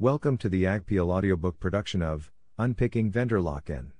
Welcome 0.00 0.38
to 0.38 0.48
the 0.48 0.64
Agpeel 0.64 1.10
audiobook 1.10 1.60
production 1.60 2.00
of 2.00 2.32
Unpicking 2.56 3.10
Vendor 3.10 3.38
Lock-in. 3.38 3.92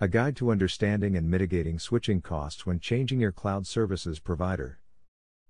A 0.00 0.08
guide 0.08 0.34
to 0.36 0.50
understanding 0.50 1.14
and 1.14 1.30
mitigating 1.30 1.78
switching 1.78 2.22
costs 2.22 2.64
when 2.64 2.80
changing 2.80 3.20
your 3.20 3.30
cloud 3.30 3.66
services 3.66 4.18
provider. 4.18 4.80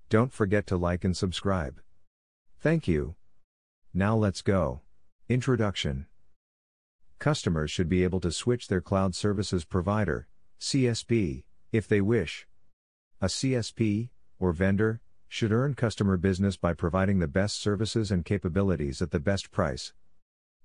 Don't 0.08 0.32
forget 0.32 0.66
to 0.66 0.76
like 0.76 1.04
and 1.04 1.16
subscribe. 1.16 1.80
Thank 2.58 2.88
you. 2.88 3.14
Now 3.94 4.16
let's 4.16 4.42
go. 4.42 4.80
Introduction. 5.28 6.06
Customers 7.20 7.70
should 7.70 7.88
be 7.88 8.02
able 8.02 8.18
to 8.22 8.32
switch 8.32 8.66
their 8.66 8.80
cloud 8.80 9.14
services 9.14 9.64
provider, 9.64 10.26
CSP, 10.60 11.44
if 11.70 11.86
they 11.86 12.00
wish. 12.00 12.48
A 13.20 13.26
CSP, 13.26 14.08
or 14.40 14.50
vendor, 14.50 15.00
should 15.32 15.52
earn 15.52 15.72
customer 15.72 16.16
business 16.16 16.56
by 16.56 16.74
providing 16.74 17.20
the 17.20 17.28
best 17.28 17.62
services 17.62 18.10
and 18.10 18.24
capabilities 18.24 19.00
at 19.00 19.12
the 19.12 19.20
best 19.20 19.52
price. 19.52 19.92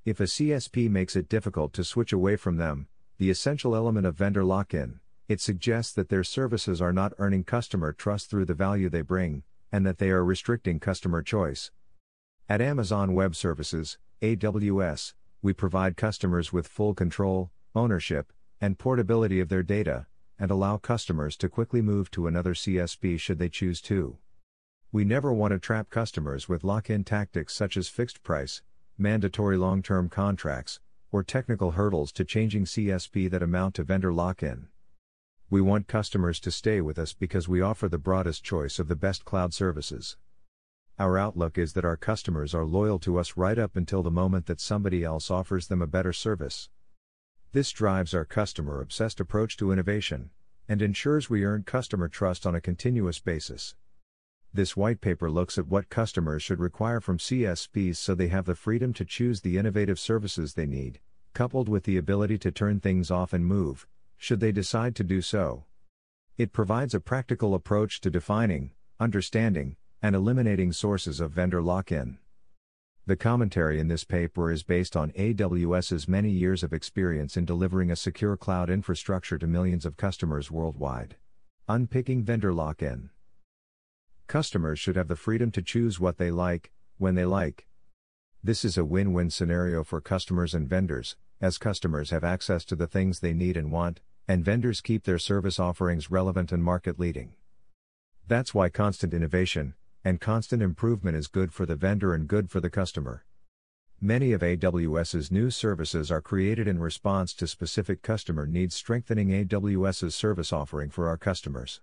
If 0.06 0.20
a 0.20 0.24
CSP 0.24 0.90
makes 0.90 1.16
it 1.16 1.30
difficult 1.30 1.72
to 1.74 1.84
switch 1.84 2.12
away 2.12 2.36
from 2.36 2.58
them, 2.58 2.88
the 3.20 3.30
essential 3.30 3.76
element 3.76 4.08
of 4.08 4.18
vendor 4.18 4.44
lock 4.44 4.74
in, 4.74 5.02
it 5.28 5.40
suggests 5.40 5.94
that 5.94 6.10
their 6.10 6.24
services 6.24 6.82
are 6.82 6.92
not 6.92 7.14
earning 7.20 7.44
customer 7.44 7.94
trust 7.94 8.28
through 8.28 8.46
the 8.46 8.56
value 8.56 8.90
they 8.90 9.04
bring, 9.04 9.44
and 9.72 9.86
that 9.86 10.00
they 10.00 10.10
are 10.10 10.26
restricting 10.26 10.80
customer 10.80 11.22
choice. 11.22 11.70
At 12.50 12.60
Amazon 12.60 13.14
Web 13.14 13.36
Services, 13.36 14.00
AWS, 14.24 15.14
we 15.44 15.54
provide 15.54 15.96
customers 15.96 16.52
with 16.52 16.68
full 16.68 16.96
control, 16.96 17.52
ownership, 17.76 18.34
and 18.60 18.80
portability 18.80 19.40
of 19.40 19.50
their 19.50 19.62
data, 19.62 20.08
and 20.40 20.50
allow 20.50 20.78
customers 20.78 21.38
to 21.38 21.50
quickly 21.50 21.84
move 21.84 22.10
to 22.10 22.26
another 22.26 22.56
CSP 22.56 23.20
should 23.20 23.38
they 23.38 23.50
choose 23.50 23.80
to. 23.82 24.18
We 24.96 25.04
never 25.04 25.34
want 25.34 25.52
to 25.52 25.60
trap 25.60 25.90
customers 25.90 26.48
with 26.48 26.64
lock 26.64 26.90
in 26.90 27.04
tactics 27.04 27.54
such 27.54 27.76
as 27.76 27.90
fixed 27.90 28.24
price, 28.24 28.62
mandatory 28.98 29.58
long 29.58 29.84
term 29.84 30.08
contracts, 30.08 30.80
or 31.12 31.22
technical 31.22 31.72
hurdles 31.72 32.14
to 32.14 32.24
changing 32.24 32.64
CSP 32.64 33.30
that 33.30 33.44
amount 33.44 33.76
to 33.76 33.84
vendor 33.84 34.14
lock 34.14 34.42
in. 34.42 34.70
We 35.50 35.60
want 35.60 35.90
customers 35.90 36.40
to 36.40 36.50
stay 36.50 36.80
with 36.80 36.98
us 36.98 37.12
because 37.12 37.50
we 37.50 37.60
offer 37.60 37.90
the 37.90 37.98
broadest 37.98 38.46
choice 38.46 38.80
of 38.80 38.88
the 38.88 38.96
best 38.96 39.26
cloud 39.26 39.54
services. 39.54 40.16
Our 40.98 41.18
outlook 41.18 41.58
is 41.58 41.74
that 41.74 41.84
our 41.84 41.98
customers 41.98 42.56
are 42.56 42.64
loyal 42.64 43.00
to 43.00 43.20
us 43.20 43.36
right 43.36 43.60
up 43.60 43.76
until 43.76 44.02
the 44.02 44.10
moment 44.10 44.46
that 44.46 44.62
somebody 44.62 45.04
else 45.04 45.30
offers 45.30 45.68
them 45.68 45.82
a 45.82 45.88
better 45.88 46.14
service. 46.14 46.70
This 47.52 47.74
drives 47.74 48.14
our 48.14 48.24
customer 48.24 48.80
obsessed 48.80 49.20
approach 49.20 49.58
to 49.58 49.74
innovation 49.74 50.30
and 50.70 50.82
ensures 50.82 51.30
we 51.30 51.44
earn 51.44 51.64
customer 51.64 52.08
trust 52.08 52.48
on 52.48 52.56
a 52.56 52.62
continuous 52.62 53.20
basis. 53.20 53.76
This 54.56 54.78
white 54.78 55.02
paper 55.02 55.30
looks 55.30 55.58
at 55.58 55.68
what 55.68 55.90
customers 55.90 56.42
should 56.42 56.62
require 56.62 57.02
from 57.02 57.18
CSPs 57.18 57.98
so 57.98 58.16
they 58.16 58.30
have 58.30 58.46
the 58.46 58.56
freedom 58.56 58.94
to 58.94 59.04
choose 59.04 59.42
the 59.42 59.58
innovative 59.58 60.00
services 60.00 60.54
they 60.54 60.66
need, 60.66 61.02
coupled 61.34 61.68
with 61.68 61.84
the 61.84 61.98
ability 61.98 62.38
to 62.38 62.54
turn 62.54 62.80
things 62.80 63.12
off 63.12 63.34
and 63.34 63.46
move, 63.46 63.86
should 64.18 64.40
they 64.40 64.54
decide 64.54 64.96
to 64.96 65.04
do 65.04 65.22
so. 65.22 65.66
It 66.38 66.54
provides 66.54 66.94
a 66.94 67.02
practical 67.02 67.54
approach 67.54 68.00
to 68.00 68.10
defining, 68.10 68.72
understanding, 68.98 69.76
and 70.02 70.16
eliminating 70.16 70.72
sources 70.72 71.20
of 71.20 71.32
vendor 71.32 71.62
lock 71.62 71.92
in. 71.92 72.18
The 73.06 73.18
commentary 73.18 73.78
in 73.78 73.90
this 73.90 74.06
paper 74.06 74.54
is 74.54 74.64
based 74.64 74.96
on 74.96 75.12
AWS's 75.18 76.08
many 76.08 76.30
years 76.30 76.64
of 76.64 76.72
experience 76.72 77.36
in 77.36 77.44
delivering 77.44 77.92
a 77.92 77.98
secure 77.98 78.38
cloud 78.38 78.70
infrastructure 78.70 79.38
to 79.38 79.48
millions 79.48 79.86
of 79.86 79.98
customers 79.98 80.50
worldwide. 80.50 81.18
Unpicking 81.68 82.24
vendor 82.24 82.54
lock 82.54 82.82
in. 82.82 83.10
Customers 84.28 84.80
should 84.80 84.96
have 84.96 85.08
the 85.08 85.16
freedom 85.16 85.52
to 85.52 85.62
choose 85.62 86.00
what 86.00 86.18
they 86.18 86.32
like, 86.32 86.72
when 86.98 87.14
they 87.14 87.26
like. 87.26 87.68
This 88.44 88.66
is 88.66 88.78
a 88.78 88.84
win 88.84 89.14
win 89.14 89.30
scenario 89.30 89.84
for 89.84 90.02
customers 90.02 90.56
and 90.56 90.68
vendors, 90.68 91.16
as 91.40 91.60
customers 91.60 92.10
have 92.10 92.24
access 92.24 92.66
to 92.66 92.76
the 92.76 92.88
things 92.88 93.20
they 93.20 93.34
need 93.34 93.56
and 93.56 93.72
want, 93.72 94.02
and 94.28 94.44
vendors 94.44 94.82
keep 94.82 95.04
their 95.04 95.20
service 95.20 95.60
offerings 95.60 96.10
relevant 96.10 96.52
and 96.52 96.64
market 96.64 97.00
leading. 97.00 97.34
That's 98.28 98.54
why 98.54 98.70
constant 98.70 99.14
innovation 99.14 99.76
and 100.04 100.22
constant 100.22 100.62
improvement 100.62 101.18
is 101.18 101.28
good 101.28 101.54
for 101.54 101.66
the 101.66 101.76
vendor 101.76 102.14
and 102.14 102.28
good 102.28 102.50
for 102.50 102.60
the 102.60 102.70
customer. 102.70 103.26
Many 104.02 104.34
of 104.34 104.42
AWS's 104.42 105.32
new 105.32 105.50
services 105.50 106.12
are 106.12 106.22
created 106.22 106.68
in 106.68 106.80
response 106.80 107.34
to 107.36 107.48
specific 107.48 108.02
customer 108.02 108.46
needs, 108.46 108.76
strengthening 108.76 109.30
AWS's 109.30 110.14
service 110.14 110.52
offering 110.52 110.90
for 110.90 111.08
our 111.08 111.18
customers. 111.18 111.82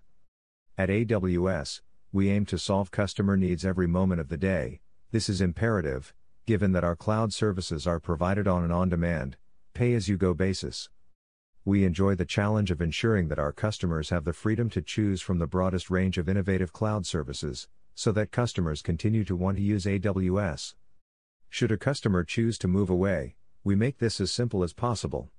At 0.77 0.89
AWS, 0.89 1.81
we 2.13 2.29
aim 2.29 2.45
to 2.45 2.59
solve 2.59 2.91
customer 2.91 3.35
needs 3.35 3.65
every 3.65 3.87
moment 3.87 4.21
of 4.21 4.29
the 4.29 4.37
day. 4.37 4.79
This 5.11 5.27
is 5.27 5.41
imperative, 5.41 6.13
given 6.45 6.71
that 6.73 6.83
our 6.83 6.95
cloud 6.95 7.33
services 7.33 7.87
are 7.87 7.99
provided 7.99 8.47
on 8.47 8.63
an 8.63 8.71
on 8.71 8.87
demand, 8.87 9.35
pay 9.73 9.95
as 9.95 10.07
you 10.07 10.15
go 10.15 10.35
basis. 10.35 10.89
We 11.65 11.83
enjoy 11.83 12.13
the 12.13 12.23
challenge 12.23 12.69
of 12.69 12.81
ensuring 12.81 13.29
that 13.29 13.39
our 13.39 13.51
customers 13.51 14.11
have 14.11 14.25
the 14.25 14.33
freedom 14.33 14.69
to 14.69 14.81
choose 14.83 15.23
from 15.23 15.39
the 15.39 15.47
broadest 15.47 15.89
range 15.89 16.19
of 16.19 16.29
innovative 16.29 16.71
cloud 16.71 17.07
services, 17.07 17.67
so 17.95 18.11
that 18.11 18.29
customers 18.29 18.83
continue 18.83 19.23
to 19.23 19.35
want 19.35 19.57
to 19.57 19.63
use 19.63 19.85
AWS. 19.85 20.75
Should 21.49 21.71
a 21.71 21.77
customer 21.77 22.23
choose 22.23 22.59
to 22.59 22.67
move 22.67 22.91
away, 22.91 23.37
we 23.63 23.75
make 23.75 23.97
this 23.97 24.21
as 24.21 24.31
simple 24.31 24.61
as 24.61 24.73
possible. 24.73 25.31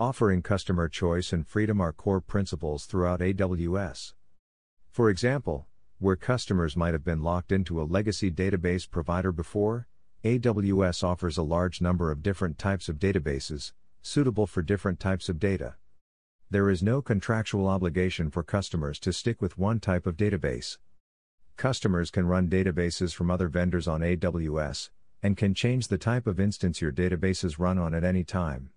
Offering 0.00 0.42
customer 0.42 0.88
choice 0.88 1.32
and 1.32 1.46
freedom 1.46 1.80
are 1.80 1.92
core 1.92 2.20
principles 2.20 2.86
throughout 2.86 3.20
AWS. 3.20 4.14
For 4.90 5.08
example, 5.08 5.68
where 6.02 6.16
customers 6.16 6.76
might 6.76 6.94
have 6.94 7.04
been 7.04 7.22
locked 7.22 7.52
into 7.52 7.80
a 7.80 7.84
legacy 7.84 8.28
database 8.28 8.90
provider 8.90 9.30
before, 9.30 9.86
AWS 10.24 11.04
offers 11.04 11.38
a 11.38 11.44
large 11.44 11.80
number 11.80 12.10
of 12.10 12.24
different 12.24 12.58
types 12.58 12.88
of 12.88 12.98
databases, 12.98 13.72
suitable 14.02 14.48
for 14.48 14.62
different 14.62 14.98
types 14.98 15.28
of 15.28 15.38
data. 15.38 15.76
There 16.50 16.68
is 16.68 16.82
no 16.82 17.02
contractual 17.02 17.68
obligation 17.68 18.30
for 18.30 18.42
customers 18.42 18.98
to 18.98 19.12
stick 19.12 19.40
with 19.40 19.56
one 19.56 19.78
type 19.78 20.06
of 20.06 20.16
database. 20.16 20.78
Customers 21.56 22.10
can 22.10 22.26
run 22.26 22.48
databases 22.48 23.14
from 23.14 23.30
other 23.30 23.46
vendors 23.46 23.86
on 23.86 24.00
AWS, 24.00 24.90
and 25.22 25.36
can 25.36 25.54
change 25.54 25.86
the 25.86 25.98
type 25.98 26.26
of 26.26 26.40
instance 26.40 26.80
your 26.80 26.92
databases 26.92 27.60
run 27.60 27.78
on 27.78 27.94
at 27.94 28.02
any 28.02 28.24
time. 28.24 28.70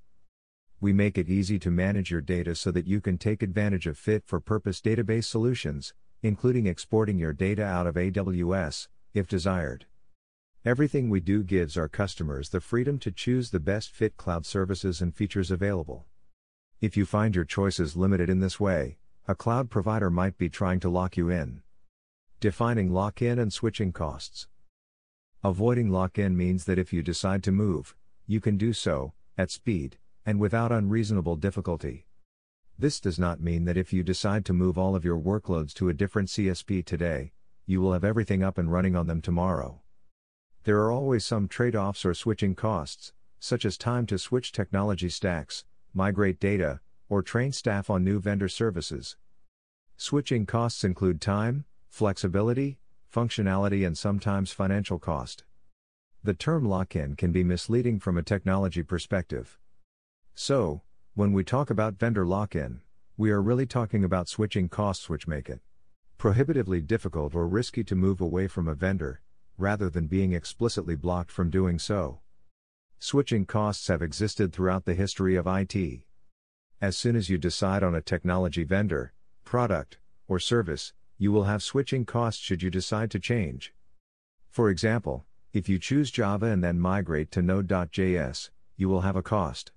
We 0.79 0.93
make 0.93 1.17
it 1.17 1.27
easy 1.27 1.57
to 1.57 1.71
manage 1.71 2.11
your 2.11 2.21
data 2.21 2.53
so 2.53 2.69
that 2.69 2.85
you 2.85 3.01
can 3.01 3.17
take 3.17 3.41
advantage 3.41 3.87
of 3.87 3.97
fit 3.97 4.23
for 4.27 4.39
purpose 4.39 4.79
database 4.79 5.25
solutions, 5.25 5.95
including 6.25 6.65
exporting 6.65 7.19
your 7.19 7.33
data 7.33 7.63
out 7.63 7.85
of 7.85 7.93
AWS, 7.93 8.87
if 9.13 9.27
desired. 9.27 9.85
Everything 10.65 11.07
we 11.07 11.19
do 11.19 11.43
gives 11.43 11.77
our 11.77 11.87
customers 11.87 12.49
the 12.49 12.59
freedom 12.59 12.97
to 12.97 13.11
choose 13.11 13.51
the 13.51 13.59
best 13.59 13.91
fit 13.91 14.17
cloud 14.17 14.43
services 14.43 15.01
and 15.01 15.15
features 15.15 15.51
available. 15.51 16.05
If 16.81 16.97
you 16.97 17.05
find 17.05 17.35
your 17.35 17.45
choices 17.45 17.95
limited 17.95 18.27
in 18.27 18.39
this 18.39 18.59
way, 18.59 18.97
a 19.27 19.35
cloud 19.35 19.69
provider 19.69 20.09
might 20.09 20.35
be 20.35 20.49
trying 20.49 20.79
to 20.79 20.89
lock 20.89 21.15
you 21.15 21.29
in. 21.29 21.61
Defining 22.39 22.91
lock 22.91 23.21
in 23.21 23.37
and 23.37 23.53
switching 23.53 23.91
costs. 23.91 24.47
Avoiding 25.43 25.91
lock 25.91 26.17
in 26.17 26.35
means 26.35 26.65
that 26.65 26.79
if 26.79 26.91
you 26.91 27.03
decide 27.03 27.43
to 27.43 27.51
move, 27.51 27.95
you 28.25 28.41
can 28.41 28.57
do 28.57 28.73
so, 28.73 29.13
at 29.37 29.51
speed, 29.51 29.99
and 30.25 30.39
without 30.39 30.71
unreasonable 30.71 31.35
difficulty. 31.35 32.04
This 32.77 32.99
does 32.99 33.17
not 33.17 33.39
mean 33.39 33.63
that 33.65 33.77
if 33.77 33.93
you 33.93 34.03
decide 34.03 34.43
to 34.45 34.53
move 34.53 34.77
all 34.77 34.95
of 34.95 35.05
your 35.05 35.17
workloads 35.17 35.73
to 35.75 35.87
a 35.87 35.93
different 35.93 36.27
CSP 36.27 36.83
today, 36.85 37.31
you 37.65 37.79
will 37.79 37.93
have 37.93 38.03
everything 38.03 38.43
up 38.43 38.57
and 38.57 38.71
running 38.71 38.97
on 38.97 39.07
them 39.07 39.21
tomorrow. 39.21 39.81
There 40.65 40.81
are 40.81 40.91
always 40.91 41.25
some 41.25 41.47
trade 41.47 41.75
offs 41.75 42.05
or 42.05 42.13
switching 42.13 42.53
costs, 42.53 43.13
such 43.39 43.63
as 43.63 43.77
time 43.77 44.05
to 44.07 44.17
switch 44.17 44.51
technology 44.51 45.09
stacks, 45.09 45.63
migrate 45.93 46.39
data, 46.39 46.81
or 47.07 47.21
train 47.21 47.53
staff 47.53 47.89
on 47.89 48.03
new 48.03 48.19
vendor 48.19 48.49
services. 48.49 49.15
Switching 49.95 50.45
costs 50.45 50.83
include 50.83 51.21
time, 51.21 51.63
flexibility, 51.87 52.77
functionality, 53.13 53.87
and 53.87 53.97
sometimes 53.97 54.51
financial 54.51 54.99
cost. 54.99 55.45
The 56.23 56.33
term 56.33 56.65
lock 56.65 56.95
in 56.95 57.15
can 57.15 57.31
be 57.31 57.43
misleading 57.43 57.99
from 57.99 58.17
a 58.17 58.23
technology 58.23 58.83
perspective. 58.83 59.57
So, 60.33 60.81
when 61.15 61.31
we 61.31 61.45
talk 61.45 61.69
about 61.69 61.97
vendor 61.97 62.25
lock 62.25 62.57
in, 62.57 62.81
we 63.15 63.31
are 63.31 63.41
really 63.41 63.65
talking 63.65 64.03
about 64.03 64.27
switching 64.27 64.67
costs 64.67 65.07
which 65.07 65.29
make 65.29 65.47
it 65.47 65.61
prohibitively 66.17 66.81
difficult 66.81 67.33
or 67.33 67.47
risky 67.47 67.85
to 67.85 67.95
move 67.95 68.19
away 68.19 68.47
from 68.47 68.67
a 68.67 68.75
vendor, 68.75 69.21
rather 69.57 69.89
than 69.89 70.07
being 70.07 70.33
explicitly 70.33 70.93
blocked 70.93 71.31
from 71.31 71.49
doing 71.49 71.79
so. 71.79 72.19
Switching 72.99 73.45
costs 73.45 73.87
have 73.87 74.01
existed 74.01 74.51
throughout 74.51 74.83
the 74.83 74.93
history 74.93 75.37
of 75.37 75.47
IT. 75.47 76.01
As 76.81 76.97
soon 76.97 77.15
as 77.15 77.29
you 77.29 77.37
decide 77.37 77.81
on 77.81 77.95
a 77.95 78.01
technology 78.01 78.65
vendor, 78.65 79.13
product, 79.45 79.97
or 80.27 80.37
service, 80.37 80.91
you 81.17 81.31
will 81.31 81.45
have 81.45 81.63
switching 81.63 82.03
costs 82.03 82.43
should 82.43 82.61
you 82.61 82.69
decide 82.69 83.09
to 83.11 83.19
change. 83.21 83.73
For 84.49 84.69
example, 84.69 85.23
if 85.53 85.69
you 85.69 85.79
choose 85.79 86.11
Java 86.11 86.47
and 86.47 86.61
then 86.61 86.77
migrate 86.77 87.31
to 87.31 87.41
Node.js, 87.41 88.49
you 88.75 88.89
will 88.89 89.01
have 89.01 89.15
a 89.15 89.23
cost. 89.23 89.71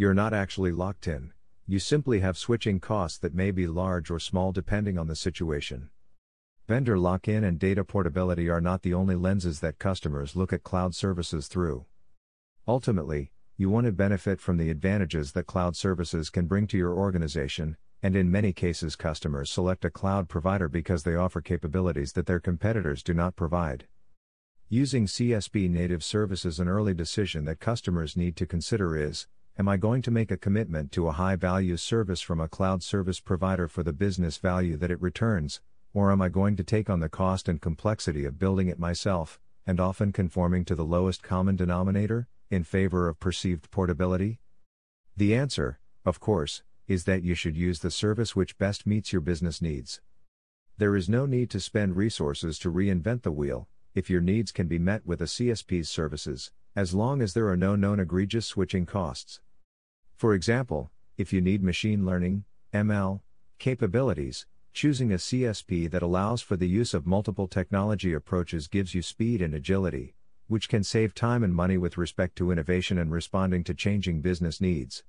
You're 0.00 0.14
not 0.14 0.32
actually 0.32 0.72
locked 0.72 1.06
in, 1.06 1.34
you 1.66 1.78
simply 1.78 2.20
have 2.20 2.38
switching 2.38 2.80
costs 2.80 3.18
that 3.18 3.34
may 3.34 3.50
be 3.50 3.66
large 3.66 4.10
or 4.10 4.18
small 4.18 4.50
depending 4.50 4.96
on 4.96 5.08
the 5.08 5.14
situation. 5.14 5.90
Vendor 6.66 6.98
lock 6.98 7.28
in 7.28 7.44
and 7.44 7.58
data 7.58 7.84
portability 7.84 8.48
are 8.48 8.62
not 8.62 8.80
the 8.80 8.94
only 8.94 9.14
lenses 9.14 9.60
that 9.60 9.78
customers 9.78 10.34
look 10.34 10.54
at 10.54 10.62
cloud 10.62 10.94
services 10.94 11.48
through. 11.48 11.84
Ultimately, 12.66 13.30
you 13.58 13.68
want 13.68 13.84
to 13.84 13.92
benefit 13.92 14.40
from 14.40 14.56
the 14.56 14.70
advantages 14.70 15.32
that 15.32 15.44
cloud 15.46 15.76
services 15.76 16.30
can 16.30 16.46
bring 16.46 16.66
to 16.68 16.78
your 16.78 16.94
organization, 16.94 17.76
and 18.02 18.16
in 18.16 18.30
many 18.30 18.54
cases, 18.54 18.96
customers 18.96 19.50
select 19.50 19.84
a 19.84 19.90
cloud 19.90 20.30
provider 20.30 20.70
because 20.70 21.02
they 21.02 21.14
offer 21.14 21.42
capabilities 21.42 22.12
that 22.12 22.24
their 22.24 22.40
competitors 22.40 23.02
do 23.02 23.12
not 23.12 23.36
provide. 23.36 23.86
Using 24.70 25.04
CSP 25.04 25.68
native 25.68 26.02
services, 26.02 26.58
an 26.58 26.68
early 26.68 26.94
decision 26.94 27.44
that 27.44 27.60
customers 27.60 28.16
need 28.16 28.34
to 28.36 28.46
consider 28.46 28.96
is 28.96 29.26
Am 29.60 29.68
I 29.68 29.76
going 29.76 30.00
to 30.00 30.10
make 30.10 30.30
a 30.30 30.38
commitment 30.38 30.90
to 30.92 31.06
a 31.06 31.12
high 31.12 31.36
value 31.36 31.76
service 31.76 32.22
from 32.22 32.40
a 32.40 32.48
cloud 32.48 32.82
service 32.82 33.20
provider 33.20 33.68
for 33.68 33.82
the 33.82 33.92
business 33.92 34.38
value 34.38 34.78
that 34.78 34.90
it 34.90 35.02
returns, 35.02 35.60
or 35.92 36.10
am 36.10 36.22
I 36.22 36.30
going 36.30 36.56
to 36.56 36.64
take 36.64 36.88
on 36.88 37.00
the 37.00 37.10
cost 37.10 37.46
and 37.46 37.60
complexity 37.60 38.24
of 38.24 38.38
building 38.38 38.68
it 38.68 38.78
myself, 38.78 39.38
and 39.66 39.78
often 39.78 40.12
conforming 40.12 40.64
to 40.64 40.74
the 40.74 40.86
lowest 40.86 41.22
common 41.22 41.56
denominator? 41.56 42.26
in 42.48 42.64
favor 42.64 43.06
of 43.06 43.20
perceived 43.20 43.70
portability? 43.70 44.40
The 45.14 45.34
answer, 45.34 45.78
of 46.06 46.20
course, 46.20 46.62
is 46.88 47.04
that 47.04 47.22
you 47.22 47.34
should 47.34 47.58
use 47.58 47.80
the 47.80 47.90
service 47.90 48.34
which 48.34 48.56
best 48.56 48.86
meets 48.86 49.12
your 49.12 49.20
business 49.20 49.60
needs. 49.60 50.00
There 50.78 50.96
is 50.96 51.06
no 51.06 51.26
need 51.26 51.50
to 51.50 51.60
spend 51.60 51.96
resources 51.96 52.58
to 52.60 52.72
reinvent 52.72 53.24
the 53.24 53.30
wheel, 53.30 53.68
if 53.94 54.08
your 54.08 54.22
needs 54.22 54.52
can 54.52 54.68
be 54.68 54.78
met 54.78 55.04
with 55.04 55.20
a 55.20 55.26
CSP's 55.26 55.90
services, 55.90 56.50
as 56.74 56.94
long 56.94 57.20
as 57.20 57.34
there 57.34 57.48
are 57.48 57.58
no 57.58 57.76
known 57.76 58.00
egregious 58.00 58.46
switching 58.46 58.86
costs. 58.86 59.38
For 60.20 60.34
example, 60.34 60.90
if 61.16 61.32
you 61.32 61.40
need 61.40 61.62
machine 61.62 62.04
learning, 62.04 62.44
ML, 62.74 63.22
capabilities, 63.58 64.44
choosing 64.74 65.12
a 65.12 65.16
CSP 65.16 65.90
that 65.90 66.02
allows 66.02 66.42
for 66.42 66.58
the 66.58 66.68
use 66.68 66.92
of 66.92 67.06
multiple 67.06 67.48
technology 67.48 68.12
approaches 68.12 68.68
gives 68.68 68.94
you 68.94 69.00
speed 69.00 69.40
and 69.40 69.54
agility, 69.54 70.14
which 70.46 70.68
can 70.68 70.84
save 70.84 71.14
time 71.14 71.42
and 71.42 71.54
money 71.54 71.78
with 71.78 71.96
respect 71.96 72.36
to 72.36 72.50
innovation 72.50 72.98
and 72.98 73.10
responding 73.10 73.64
to 73.64 73.72
changing 73.72 74.20
business 74.20 74.60
needs. 74.60 75.04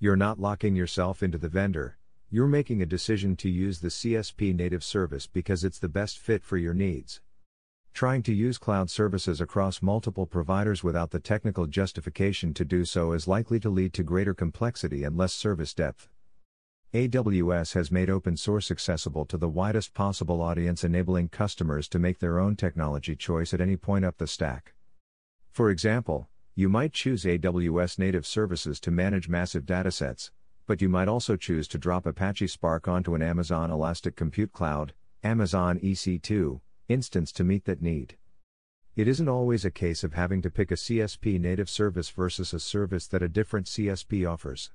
You're 0.00 0.16
not 0.16 0.40
locking 0.40 0.74
yourself 0.74 1.22
into 1.22 1.38
the 1.38 1.48
vendor, 1.48 1.96
you're 2.28 2.48
making 2.48 2.82
a 2.82 2.86
decision 2.86 3.36
to 3.36 3.48
use 3.48 3.78
the 3.78 3.86
CSP 3.86 4.52
native 4.52 4.82
service 4.82 5.28
because 5.28 5.62
it's 5.62 5.78
the 5.78 5.88
best 5.88 6.18
fit 6.18 6.42
for 6.42 6.56
your 6.56 6.74
needs. 6.74 7.20
Trying 7.94 8.24
to 8.24 8.34
use 8.34 8.58
cloud 8.58 8.90
services 8.90 9.40
across 9.40 9.80
multiple 9.80 10.26
providers 10.26 10.82
without 10.82 11.12
the 11.12 11.20
technical 11.20 11.68
justification 11.68 12.52
to 12.54 12.64
do 12.64 12.84
so 12.84 13.12
is 13.12 13.28
likely 13.28 13.60
to 13.60 13.70
lead 13.70 13.92
to 13.92 14.02
greater 14.02 14.34
complexity 14.34 15.04
and 15.04 15.16
less 15.16 15.32
service 15.32 15.72
depth. 15.72 16.08
AWS 16.92 17.74
has 17.74 17.92
made 17.92 18.10
open 18.10 18.36
source 18.36 18.72
accessible 18.72 19.24
to 19.26 19.36
the 19.36 19.48
widest 19.48 19.94
possible 19.94 20.42
audience, 20.42 20.82
enabling 20.82 21.28
customers 21.28 21.88
to 21.88 22.00
make 22.00 22.18
their 22.18 22.40
own 22.40 22.56
technology 22.56 23.14
choice 23.14 23.54
at 23.54 23.60
any 23.60 23.76
point 23.76 24.04
up 24.04 24.18
the 24.18 24.26
stack. 24.26 24.74
For 25.52 25.70
example, 25.70 26.28
you 26.56 26.68
might 26.68 26.94
choose 26.94 27.22
AWS 27.22 27.96
native 28.00 28.26
services 28.26 28.80
to 28.80 28.90
manage 28.90 29.28
massive 29.28 29.66
datasets, 29.66 30.32
but 30.66 30.82
you 30.82 30.88
might 30.88 31.06
also 31.06 31.36
choose 31.36 31.68
to 31.68 31.78
drop 31.78 32.06
Apache 32.06 32.48
Spark 32.48 32.88
onto 32.88 33.14
an 33.14 33.22
Amazon 33.22 33.70
Elastic 33.70 34.16
Compute 34.16 34.52
Cloud, 34.52 34.94
Amazon 35.22 35.78
EC2, 35.78 36.60
instance 36.88 37.32
to 37.32 37.44
meet 37.44 37.64
that 37.64 37.82
need. 37.82 38.16
It 38.96 39.08
isn't 39.08 39.28
always 39.28 39.64
a 39.64 39.70
case 39.70 40.04
of 40.04 40.14
having 40.14 40.42
to 40.42 40.50
pick 40.50 40.70
a 40.70 40.74
CSP 40.74 41.40
native 41.40 41.68
service 41.68 42.10
versus 42.10 42.52
a 42.52 42.60
service 42.60 43.06
that 43.08 43.22
a 43.22 43.28
different 43.28 43.66
CSP 43.66 44.28
offers 44.28 44.70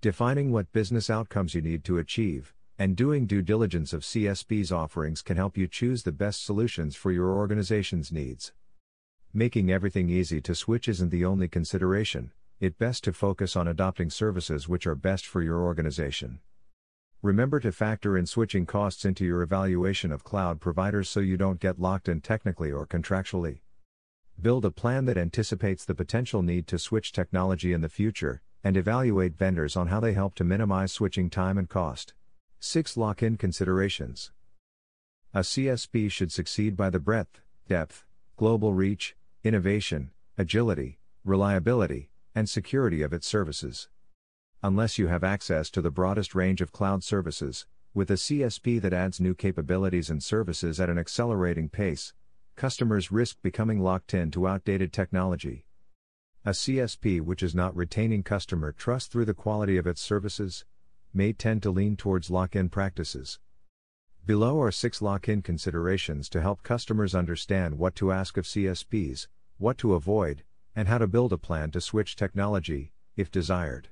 defining 0.00 0.50
what 0.50 0.72
business 0.72 1.10
outcomes 1.10 1.54
you 1.54 1.60
need 1.60 1.84
to 1.84 1.98
achieve, 1.98 2.54
and 2.78 2.96
doing 2.96 3.26
due 3.26 3.42
diligence 3.42 3.92
of 3.92 4.00
CSP's 4.00 4.72
offerings 4.72 5.20
can 5.20 5.36
help 5.36 5.58
you 5.58 5.68
choose 5.68 6.02
the 6.02 6.10
best 6.10 6.42
solutions 6.42 6.96
for 6.96 7.12
your 7.12 7.36
organization's 7.36 8.10
needs. 8.10 8.54
Making 9.34 9.70
everything 9.70 10.08
easy 10.08 10.40
to 10.40 10.54
switch 10.54 10.88
isn't 10.88 11.10
the 11.10 11.26
only 11.26 11.48
consideration, 11.48 12.32
it 12.60 12.78
best 12.78 13.04
to 13.04 13.12
focus 13.12 13.56
on 13.56 13.68
adopting 13.68 14.08
services 14.08 14.66
which 14.66 14.86
are 14.86 14.94
best 14.94 15.26
for 15.26 15.42
your 15.42 15.60
organization. 15.60 16.40
Remember 17.22 17.60
to 17.60 17.70
factor 17.70 18.16
in 18.16 18.24
switching 18.24 18.64
costs 18.64 19.04
into 19.04 19.26
your 19.26 19.42
evaluation 19.42 20.10
of 20.10 20.24
cloud 20.24 20.58
providers 20.58 21.10
so 21.10 21.20
you 21.20 21.36
don't 21.36 21.60
get 21.60 21.78
locked 21.78 22.08
in 22.08 22.22
technically 22.22 22.72
or 22.72 22.86
contractually. 22.86 23.60
Build 24.40 24.64
a 24.64 24.70
plan 24.70 25.04
that 25.04 25.18
anticipates 25.18 25.84
the 25.84 25.94
potential 25.94 26.40
need 26.40 26.66
to 26.68 26.78
switch 26.78 27.12
technology 27.12 27.74
in 27.74 27.82
the 27.82 27.90
future, 27.90 28.40
and 28.64 28.74
evaluate 28.74 29.36
vendors 29.36 29.76
on 29.76 29.88
how 29.88 30.00
they 30.00 30.14
help 30.14 30.34
to 30.36 30.44
minimize 30.44 30.92
switching 30.92 31.28
time 31.28 31.58
and 31.58 31.68
cost. 31.68 32.14
6. 32.60 32.96
Lock 32.96 33.22
in 33.22 33.36
considerations. 33.36 34.32
A 35.34 35.40
CSP 35.40 36.10
should 36.10 36.32
succeed 36.32 36.74
by 36.74 36.88
the 36.88 37.00
breadth, 37.00 37.42
depth, 37.68 38.06
global 38.38 38.72
reach, 38.72 39.14
innovation, 39.44 40.10
agility, 40.38 40.98
reliability, 41.22 42.08
and 42.34 42.48
security 42.48 43.02
of 43.02 43.12
its 43.12 43.26
services. 43.26 43.90
Unless 44.62 44.98
you 44.98 45.06
have 45.06 45.24
access 45.24 45.70
to 45.70 45.80
the 45.80 45.90
broadest 45.90 46.34
range 46.34 46.60
of 46.60 46.70
cloud 46.70 47.02
services, 47.02 47.66
with 47.94 48.10
a 48.10 48.14
CSP 48.14 48.78
that 48.82 48.92
adds 48.92 49.18
new 49.18 49.34
capabilities 49.34 50.10
and 50.10 50.22
services 50.22 50.78
at 50.78 50.90
an 50.90 50.98
accelerating 50.98 51.70
pace, 51.70 52.12
customers 52.56 53.10
risk 53.10 53.38
becoming 53.40 53.80
locked 53.80 54.12
in 54.12 54.30
to 54.32 54.46
outdated 54.46 54.92
technology. 54.92 55.64
A 56.44 56.50
CSP 56.50 57.22
which 57.22 57.42
is 57.42 57.54
not 57.54 57.74
retaining 57.74 58.22
customer 58.22 58.70
trust 58.70 59.10
through 59.10 59.24
the 59.24 59.32
quality 59.32 59.78
of 59.78 59.86
its 59.86 60.02
services 60.02 60.66
may 61.14 61.32
tend 61.32 61.62
to 61.62 61.70
lean 61.70 61.96
towards 61.96 62.30
lock 62.30 62.54
in 62.54 62.68
practices. 62.68 63.38
Below 64.26 64.60
are 64.60 64.70
six 64.70 65.00
lock 65.00 65.26
in 65.26 65.40
considerations 65.40 66.28
to 66.28 66.42
help 66.42 66.62
customers 66.62 67.14
understand 67.14 67.78
what 67.78 67.94
to 67.94 68.12
ask 68.12 68.36
of 68.36 68.44
CSPs, 68.44 69.26
what 69.56 69.78
to 69.78 69.94
avoid, 69.94 70.44
and 70.76 70.86
how 70.86 70.98
to 70.98 71.06
build 71.06 71.32
a 71.32 71.38
plan 71.38 71.70
to 71.70 71.80
switch 71.80 72.14
technology, 72.14 72.92
if 73.16 73.30
desired. 73.30 73.88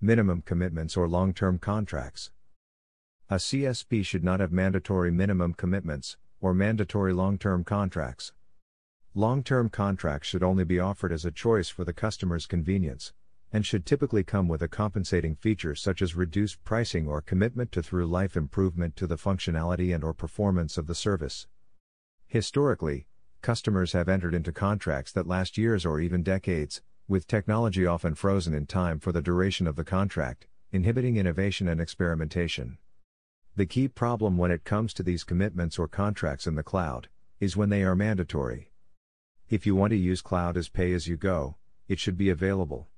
Minimum 0.00 0.42
commitments 0.42 0.94
or 0.94 1.08
long 1.08 1.32
term 1.32 1.58
contracts. 1.58 2.30
A 3.30 3.36
CSP 3.36 4.04
should 4.04 4.22
not 4.22 4.40
have 4.40 4.52
mandatory 4.52 5.10
minimum 5.10 5.54
commitments, 5.54 6.18
or 6.38 6.52
mandatory 6.52 7.14
long 7.14 7.38
term 7.38 7.64
contracts. 7.64 8.34
Long 9.14 9.42
term 9.42 9.70
contracts 9.70 10.28
should 10.28 10.42
only 10.42 10.64
be 10.64 10.78
offered 10.78 11.12
as 11.12 11.24
a 11.24 11.30
choice 11.30 11.70
for 11.70 11.82
the 11.82 11.94
customer's 11.94 12.44
convenience, 12.46 13.14
and 13.50 13.64
should 13.64 13.86
typically 13.86 14.22
come 14.22 14.48
with 14.48 14.60
a 14.60 14.68
compensating 14.68 15.34
feature 15.34 15.74
such 15.74 16.02
as 16.02 16.14
reduced 16.14 16.62
pricing 16.62 17.06
or 17.08 17.22
commitment 17.22 17.72
to 17.72 17.82
through 17.82 18.06
life 18.06 18.36
improvement 18.36 18.96
to 18.96 19.06
the 19.06 19.16
functionality 19.16 19.94
and 19.94 20.04
or 20.04 20.12
performance 20.12 20.76
of 20.76 20.88
the 20.88 20.94
service. 20.94 21.46
Historically, 22.26 23.06
customers 23.40 23.92
have 23.92 24.10
entered 24.10 24.34
into 24.34 24.52
contracts 24.52 25.10
that 25.12 25.26
last 25.26 25.56
years 25.56 25.86
or 25.86 26.00
even 26.00 26.22
decades, 26.22 26.82
with 27.08 27.28
technology 27.28 27.86
often 27.86 28.16
frozen 28.16 28.52
in 28.52 28.66
time 28.66 28.98
for 28.98 29.12
the 29.12 29.22
duration 29.22 29.68
of 29.68 29.76
the 29.76 29.84
contract, 29.84 30.48
inhibiting 30.72 31.16
innovation 31.16 31.68
and 31.68 31.80
experimentation. 31.80 32.78
The 33.54 33.64
key 33.64 33.86
problem 33.86 34.36
when 34.36 34.50
it 34.50 34.64
comes 34.64 34.92
to 34.94 35.04
these 35.04 35.22
commitments 35.22 35.78
or 35.78 35.86
contracts 35.86 36.48
in 36.48 36.56
the 36.56 36.64
cloud 36.64 37.08
is 37.38 37.56
when 37.56 37.68
they 37.68 37.84
are 37.84 37.94
mandatory. 37.94 38.72
If 39.48 39.66
you 39.66 39.76
want 39.76 39.92
to 39.92 39.96
use 39.96 40.20
cloud 40.20 40.56
as 40.56 40.68
pay 40.68 40.92
as 40.92 41.06
you 41.06 41.16
go, 41.16 41.54
it 41.86 42.00
should 42.00 42.18
be 42.18 42.28
available. 42.28 42.88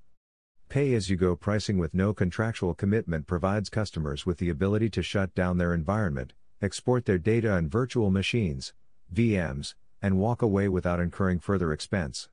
Pay 0.70 0.94
as 0.94 1.10
you 1.10 1.16
go 1.16 1.36
pricing 1.36 1.76
with 1.76 1.92
no 1.92 2.14
contractual 2.14 2.74
commitment 2.74 3.26
provides 3.26 3.68
customers 3.68 4.24
with 4.24 4.38
the 4.38 4.48
ability 4.48 4.88
to 4.90 5.02
shut 5.02 5.34
down 5.34 5.58
their 5.58 5.74
environment, 5.74 6.32
export 6.62 7.04
their 7.04 7.18
data 7.18 7.54
and 7.54 7.70
virtual 7.70 8.10
machines, 8.10 8.72
VMs, 9.14 9.74
and 10.00 10.18
walk 10.18 10.40
away 10.40 10.68
without 10.68 10.98
incurring 10.98 11.40
further 11.40 11.72
expense. 11.72 12.30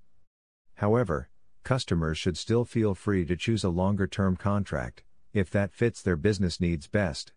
However, 0.75 1.29
customers 1.65 2.15
should 2.15 2.37
still 2.37 2.63
feel 2.63 2.93
free 2.93 3.25
to 3.25 3.35
choose 3.35 3.63
a 3.63 3.69
longer 3.69 4.05
term 4.05 4.35
contract, 4.35 5.03
if 5.33 5.49
that 5.49 5.73
fits 5.73 5.99
their 5.99 6.15
business 6.15 6.61
needs 6.61 6.87
best. 6.87 7.33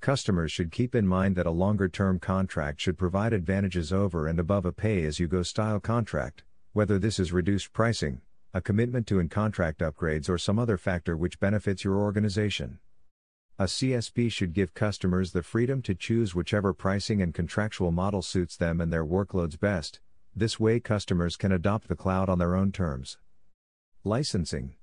Customers 0.00 0.50
should 0.50 0.72
keep 0.72 0.94
in 0.94 1.06
mind 1.06 1.36
that 1.36 1.46
a 1.46 1.50
longer 1.50 1.86
term 1.86 2.18
contract 2.18 2.80
should 2.80 2.96
provide 2.96 3.34
advantages 3.34 3.92
over 3.92 4.26
and 4.26 4.40
above 4.40 4.64
a 4.64 4.72
pay 4.72 5.04
as 5.04 5.20
you 5.20 5.28
go 5.28 5.42
style 5.42 5.78
contract, 5.78 6.42
whether 6.72 6.98
this 6.98 7.18
is 7.18 7.34
reduced 7.34 7.74
pricing, 7.74 8.22
a 8.54 8.62
commitment 8.62 9.06
to 9.06 9.18
in 9.18 9.28
contract 9.28 9.80
upgrades, 9.80 10.30
or 10.30 10.38
some 10.38 10.58
other 10.58 10.78
factor 10.78 11.14
which 11.14 11.38
benefits 11.38 11.84
your 11.84 11.98
organization. 11.98 12.78
A 13.58 13.64
CSP 13.64 14.32
should 14.32 14.54
give 14.54 14.72
customers 14.72 15.32
the 15.32 15.42
freedom 15.42 15.82
to 15.82 15.94
choose 15.94 16.34
whichever 16.34 16.72
pricing 16.72 17.20
and 17.20 17.34
contractual 17.34 17.92
model 17.92 18.22
suits 18.22 18.56
them 18.56 18.80
and 18.80 18.90
their 18.90 19.04
workloads 19.04 19.60
best, 19.60 20.00
this 20.36 20.58
way, 20.58 20.80
customers 20.80 21.36
can 21.36 21.52
adopt 21.52 21.86
the 21.86 21.94
cloud 21.94 22.28
on 22.28 22.40
their 22.40 22.56
own 22.56 22.72
terms. 22.72 23.18
Licensing 24.06 24.74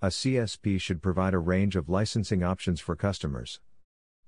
A 0.00 0.06
CSP 0.06 0.80
should 0.80 1.02
provide 1.02 1.34
a 1.34 1.40
range 1.40 1.74
of 1.74 1.88
licensing 1.88 2.44
options 2.44 2.80
for 2.80 2.94
customers. 2.94 3.58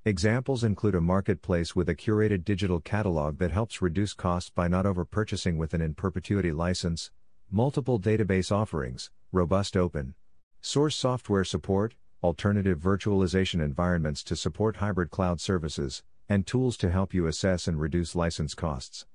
Examples 0.04 0.64
include 0.64 0.96
a 0.96 1.00
marketplace 1.00 1.76
with 1.76 1.88
a 1.88 1.94
curated 1.94 2.44
digital 2.44 2.80
catalog 2.80 3.38
that 3.38 3.52
helps 3.52 3.80
reduce 3.80 4.12
costs 4.12 4.50
by 4.50 4.66
not 4.66 4.86
over-purchasing 4.86 5.56
with 5.56 5.72
an 5.72 5.80
in 5.80 5.94
perpetuity 5.94 6.50
license, 6.50 7.12
multiple 7.48 8.00
database 8.00 8.50
offerings, 8.50 9.12
robust 9.30 9.76
open 9.76 10.16
source 10.60 10.96
software 10.96 11.44
support, 11.44 11.94
alternative 12.24 12.80
virtualization 12.80 13.62
environments 13.62 14.24
to 14.24 14.34
support 14.34 14.78
hybrid 14.78 15.12
cloud 15.12 15.40
services, 15.40 16.02
and 16.28 16.44
tools 16.44 16.76
to 16.76 16.90
help 16.90 17.14
you 17.14 17.28
assess 17.28 17.68
and 17.68 17.78
reduce 17.78 18.16
license 18.16 18.56
costs. 18.56 19.06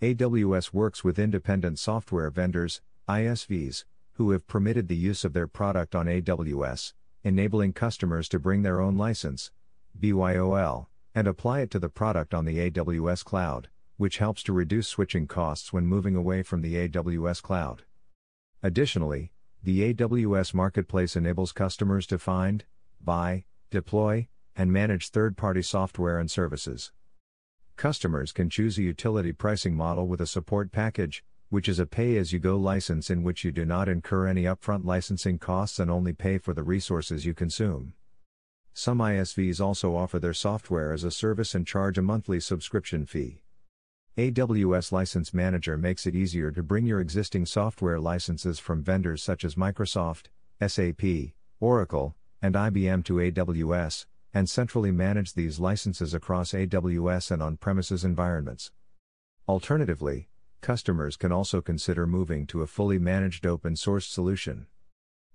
AWS 0.00 0.72
works 0.72 1.04
with 1.04 1.18
independent 1.18 1.78
software 1.78 2.30
vendors, 2.30 2.80
ISVs, 3.06 3.84
who 4.14 4.30
have 4.30 4.46
permitted 4.46 4.88
the 4.88 4.96
use 4.96 5.24
of 5.24 5.32
their 5.32 5.46
product 5.46 5.94
on 5.94 6.06
AWS, 6.06 6.92
enabling 7.22 7.72
customers 7.72 8.28
to 8.28 8.38
bring 8.38 8.62
their 8.62 8.80
own 8.80 8.96
license, 8.96 9.50
BYOL, 9.98 10.86
and 11.14 11.26
apply 11.26 11.60
it 11.60 11.70
to 11.70 11.78
the 11.78 11.88
product 11.88 12.34
on 12.34 12.44
the 12.44 12.70
AWS 12.70 13.24
cloud, 13.24 13.68
which 13.96 14.18
helps 14.18 14.42
to 14.42 14.52
reduce 14.52 14.88
switching 14.88 15.26
costs 15.26 15.72
when 15.72 15.86
moving 15.86 16.16
away 16.16 16.42
from 16.42 16.62
the 16.62 16.88
AWS 16.88 17.42
cloud. 17.42 17.84
Additionally, 18.62 19.32
the 19.62 19.94
AWS 19.94 20.54
Marketplace 20.54 21.16
enables 21.16 21.52
customers 21.52 22.06
to 22.06 22.18
find, 22.18 22.64
buy, 23.00 23.44
deploy, 23.70 24.28
and 24.56 24.72
manage 24.72 25.08
third 25.08 25.36
party 25.36 25.62
software 25.62 26.18
and 26.18 26.30
services. 26.30 26.92
Customers 27.76 28.30
can 28.30 28.48
choose 28.48 28.78
a 28.78 28.82
utility 28.82 29.32
pricing 29.32 29.74
model 29.74 30.06
with 30.06 30.20
a 30.20 30.26
support 30.26 30.70
package, 30.70 31.24
which 31.54 31.68
is 31.68 31.78
a 31.78 31.86
pay 31.86 32.16
as 32.16 32.32
you 32.32 32.40
go 32.40 32.56
license 32.56 33.10
in 33.10 33.22
which 33.22 33.44
you 33.44 33.52
do 33.52 33.64
not 33.64 33.88
incur 33.88 34.26
any 34.26 34.42
upfront 34.42 34.84
licensing 34.84 35.38
costs 35.38 35.78
and 35.78 35.88
only 35.88 36.12
pay 36.12 36.36
for 36.36 36.52
the 36.52 36.64
resources 36.64 37.24
you 37.24 37.32
consume. 37.32 37.92
Some 38.72 38.98
ISVs 38.98 39.60
also 39.60 39.94
offer 39.94 40.18
their 40.18 40.34
software 40.34 40.92
as 40.92 41.04
a 41.04 41.12
service 41.12 41.54
and 41.54 41.64
charge 41.64 41.96
a 41.96 42.02
monthly 42.02 42.40
subscription 42.40 43.06
fee. 43.06 43.40
AWS 44.18 44.90
License 44.90 45.32
Manager 45.32 45.78
makes 45.78 46.08
it 46.08 46.16
easier 46.16 46.50
to 46.50 46.60
bring 46.60 46.86
your 46.86 47.00
existing 47.00 47.46
software 47.46 48.00
licenses 48.00 48.58
from 48.58 48.82
vendors 48.82 49.22
such 49.22 49.44
as 49.44 49.54
Microsoft, 49.54 50.24
SAP, 50.60 51.34
Oracle, 51.60 52.16
and 52.42 52.56
IBM 52.56 53.04
to 53.04 53.14
AWS, 53.14 54.06
and 54.32 54.50
centrally 54.50 54.90
manage 54.90 55.34
these 55.34 55.60
licenses 55.60 56.14
across 56.14 56.50
AWS 56.50 57.30
and 57.30 57.40
on 57.40 57.58
premises 57.58 58.04
environments. 58.04 58.72
Alternatively, 59.46 60.28
customers 60.64 61.18
can 61.18 61.30
also 61.30 61.60
consider 61.60 62.06
moving 62.06 62.46
to 62.46 62.62
a 62.62 62.66
fully 62.66 62.98
managed 62.98 63.44
open 63.46 63.76
source 63.76 64.06
solution. 64.06 64.66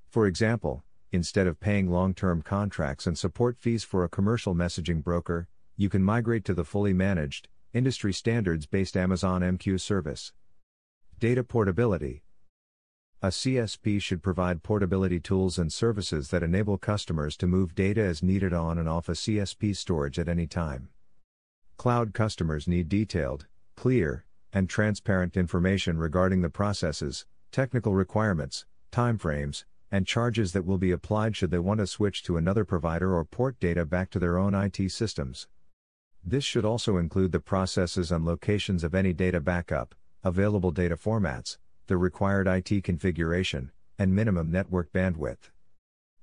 For 0.09 0.25
example, 0.25 0.83
instead 1.11 1.45
of 1.45 1.59
paying 1.59 1.91
long 1.91 2.15
term 2.15 2.41
contracts 2.41 3.05
and 3.05 3.15
support 3.15 3.55
fees 3.59 3.83
for 3.83 4.03
a 4.03 4.09
commercial 4.09 4.55
messaging 4.55 5.03
broker, 5.03 5.47
you 5.77 5.87
can 5.87 6.03
migrate 6.03 6.45
to 6.45 6.55
the 6.55 6.65
fully 6.65 6.93
managed, 6.93 7.47
industry 7.73 8.11
standards 8.11 8.65
based 8.65 8.97
Amazon 8.97 9.41
MQ 9.41 9.79
service. 9.79 10.33
Data 11.19 11.43
portability 11.43 12.23
a 13.21 13.27
CSP 13.27 14.01
should 14.01 14.23
provide 14.23 14.63
portability 14.63 15.19
tools 15.19 15.59
and 15.59 15.71
services 15.71 16.29
that 16.29 16.41
enable 16.41 16.77
customers 16.77 17.35
to 17.35 17.47
move 17.47 17.75
data 17.75 18.01
as 18.01 18.23
needed 18.23 18.53
on 18.53 18.77
and 18.79 18.87
off 18.87 19.09
a 19.09 19.11
CSP 19.11 19.75
storage 19.75 20.17
at 20.17 20.29
any 20.29 20.47
time. 20.47 20.87
Cloud 21.75 22.13
customers 22.13 22.65
need 22.65 22.87
detailed, 22.87 23.45
clear, 23.75 24.23
and 24.53 24.69
transparent 24.69 25.37
information 25.37 25.97
regarding 25.97 26.41
the 26.41 26.49
processes, 26.49 27.25
technical 27.51 27.93
requirements, 27.93 28.65
timeframes, 28.91 29.65
and 29.91 30.05
charges 30.05 30.53
that 30.53 30.65
will 30.65 30.77
be 30.77 30.91
applied 30.91 31.35
should 31.35 31.51
they 31.51 31.59
want 31.59 31.79
to 31.79 31.87
switch 31.87 32.23
to 32.23 32.37
another 32.37 32.63
provider 32.63 33.15
or 33.15 33.25
port 33.25 33.59
data 33.59 33.85
back 33.85 34.09
to 34.09 34.19
their 34.19 34.37
own 34.37 34.53
IT 34.53 34.91
systems. 34.91 35.47
This 36.23 36.43
should 36.43 36.65
also 36.65 36.97
include 36.97 37.31
the 37.31 37.39
processes 37.39 38.11
and 38.11 38.25
locations 38.25 38.83
of 38.83 38.93
any 38.93 39.13
data 39.13 39.39
backup, 39.39 39.95
available 40.23 40.71
data 40.71 40.95
formats, 40.95 41.57
the 41.87 41.97
required 41.97 42.47
IT 42.47 42.83
configuration, 42.83 43.71
and 43.97 44.13
minimum 44.13 44.51
network 44.51 44.91
bandwidth. 44.91 45.49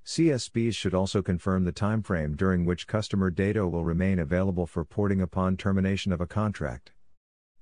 CSPs 0.05 0.77
should 0.77 0.95
also 0.95 1.21
confirm 1.21 1.65
the 1.65 1.73
timeframe 1.73 2.37
during 2.37 2.65
which 2.65 2.87
customer 2.87 3.31
data 3.31 3.67
will 3.67 3.85
remain 3.85 4.21
available 4.21 4.67
for 4.67 4.85
porting 4.85 5.21
upon 5.21 5.57
termination 5.57 6.13
of 6.13 6.21
a 6.21 6.27
contract. 6.27 6.93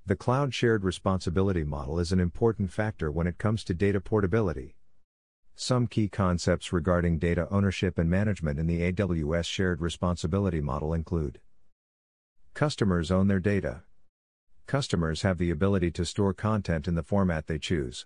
The 0.07 0.17
cloud 0.17 0.53
shared 0.53 0.85
responsibility 0.85 1.65
model 1.65 1.99
is 1.99 2.13
an 2.13 2.21
important 2.21 2.71
factor 2.71 3.11
when 3.11 3.27
it 3.27 3.39
comes 3.39 3.65
to 3.65 3.73
data 3.73 4.03
portability. 4.03 4.77
Some 5.57 5.87
key 5.87 6.11
concepts 6.11 6.75
regarding 6.75 7.19
data 7.19 7.49
ownership 7.51 7.97
and 7.97 8.11
management 8.11 8.59
in 8.59 8.67
the 8.67 8.93
AWS 8.93 9.47
shared 9.47 9.81
responsibility 9.81 10.61
model 10.61 10.93
include 10.93 11.41
Customers 12.53 13.11
own 13.11 13.29
their 13.29 13.41
data. 13.41 13.85
Customers 14.67 15.23
have 15.23 15.39
the 15.39 15.51
ability 15.51 15.91
to 15.93 16.05
store 16.05 16.35
content 16.35 16.87
in 16.87 16.97
the 16.97 17.03
format 17.03 17.47
they 17.47 17.59
choose. 17.59 18.05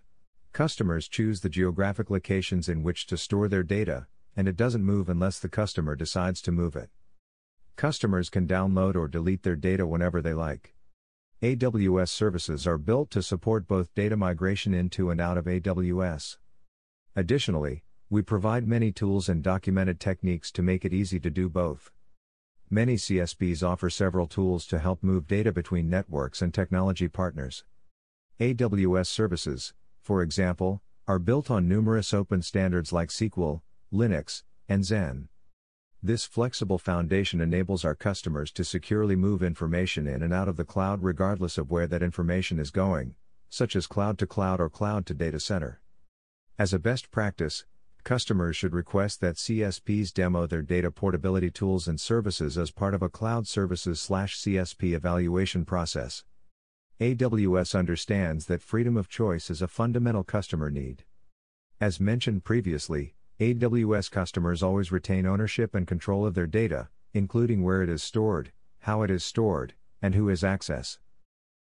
Customers 0.52 1.08
choose 1.08 1.40
the 1.40 1.48
geographic 1.48 2.10
locations 2.10 2.68
in 2.68 2.84
which 2.84 3.08
to 3.08 3.16
store 3.16 3.48
their 3.48 3.64
data, 3.64 4.06
and 4.36 4.46
it 4.46 4.56
doesn't 4.56 4.84
move 4.84 5.08
unless 5.08 5.40
the 5.40 5.48
customer 5.48 5.96
decides 5.96 6.40
to 6.42 6.52
move 6.52 6.76
it. 6.76 6.90
Customers 7.74 8.30
can 8.30 8.46
download 8.46 8.94
or 8.94 9.08
delete 9.08 9.42
their 9.42 9.56
data 9.56 9.84
whenever 9.84 10.22
they 10.22 10.32
like. 10.32 10.76
AWS 11.40 12.08
services 12.08 12.66
are 12.66 12.78
built 12.78 13.10
to 13.10 13.22
support 13.22 13.68
both 13.68 13.94
data 13.94 14.16
migration 14.16 14.74
into 14.74 15.08
and 15.10 15.20
out 15.20 15.38
of 15.38 15.44
AWS. 15.44 16.36
Additionally, 17.14 17.84
we 18.10 18.22
provide 18.22 18.66
many 18.66 18.90
tools 18.90 19.28
and 19.28 19.40
documented 19.40 20.00
techniques 20.00 20.50
to 20.50 20.62
make 20.62 20.84
it 20.84 20.92
easy 20.92 21.20
to 21.20 21.30
do 21.30 21.48
both. 21.48 21.92
Many 22.68 22.96
CSPs 22.96 23.62
offer 23.62 23.88
several 23.88 24.26
tools 24.26 24.66
to 24.66 24.80
help 24.80 25.04
move 25.04 25.28
data 25.28 25.52
between 25.52 25.88
networks 25.88 26.42
and 26.42 26.52
technology 26.52 27.06
partners. 27.06 27.62
AWS 28.40 29.06
services, 29.06 29.74
for 30.02 30.22
example, 30.22 30.82
are 31.06 31.20
built 31.20 31.52
on 31.52 31.68
numerous 31.68 32.12
open 32.12 32.42
standards 32.42 32.92
like 32.92 33.10
SQL, 33.10 33.60
Linux, 33.92 34.42
and 34.68 34.82
Xen. 34.82 35.28
This 36.00 36.24
flexible 36.24 36.78
foundation 36.78 37.40
enables 37.40 37.84
our 37.84 37.96
customers 37.96 38.52
to 38.52 38.64
securely 38.64 39.16
move 39.16 39.42
information 39.42 40.06
in 40.06 40.22
and 40.22 40.32
out 40.32 40.46
of 40.46 40.56
the 40.56 40.64
cloud 40.64 41.02
regardless 41.02 41.58
of 41.58 41.72
where 41.72 41.88
that 41.88 42.04
information 42.04 42.60
is 42.60 42.70
going, 42.70 43.16
such 43.50 43.74
as 43.74 43.88
cloud 43.88 44.16
to 44.18 44.26
cloud 44.26 44.60
or 44.60 44.70
cloud 44.70 45.06
to 45.06 45.14
data 45.14 45.40
center. 45.40 45.80
As 46.56 46.72
a 46.72 46.78
best 46.78 47.10
practice, 47.10 47.64
customers 48.04 48.56
should 48.56 48.74
request 48.74 49.20
that 49.22 49.36
CSPs 49.36 50.14
demo 50.14 50.46
their 50.46 50.62
data 50.62 50.92
portability 50.92 51.50
tools 51.50 51.88
and 51.88 52.00
services 52.00 52.56
as 52.56 52.70
part 52.70 52.94
of 52.94 53.02
a 53.02 53.08
cloud 53.08 53.48
services 53.48 53.98
CSP 54.08 54.94
evaluation 54.94 55.64
process. 55.64 56.22
AWS 57.00 57.76
understands 57.76 58.46
that 58.46 58.62
freedom 58.62 58.96
of 58.96 59.08
choice 59.08 59.50
is 59.50 59.62
a 59.62 59.66
fundamental 59.66 60.22
customer 60.22 60.70
need. 60.70 61.02
As 61.80 61.98
mentioned 61.98 62.44
previously, 62.44 63.14
AWS 63.40 64.10
customers 64.10 64.64
always 64.64 64.90
retain 64.90 65.24
ownership 65.24 65.72
and 65.72 65.86
control 65.86 66.26
of 66.26 66.34
their 66.34 66.48
data, 66.48 66.88
including 67.14 67.62
where 67.62 67.82
it 67.82 67.88
is 67.88 68.02
stored, 68.02 68.50
how 68.80 69.02
it 69.02 69.12
is 69.12 69.24
stored, 69.24 69.74
and 70.02 70.16
who 70.16 70.26
has 70.26 70.42
access. 70.42 70.98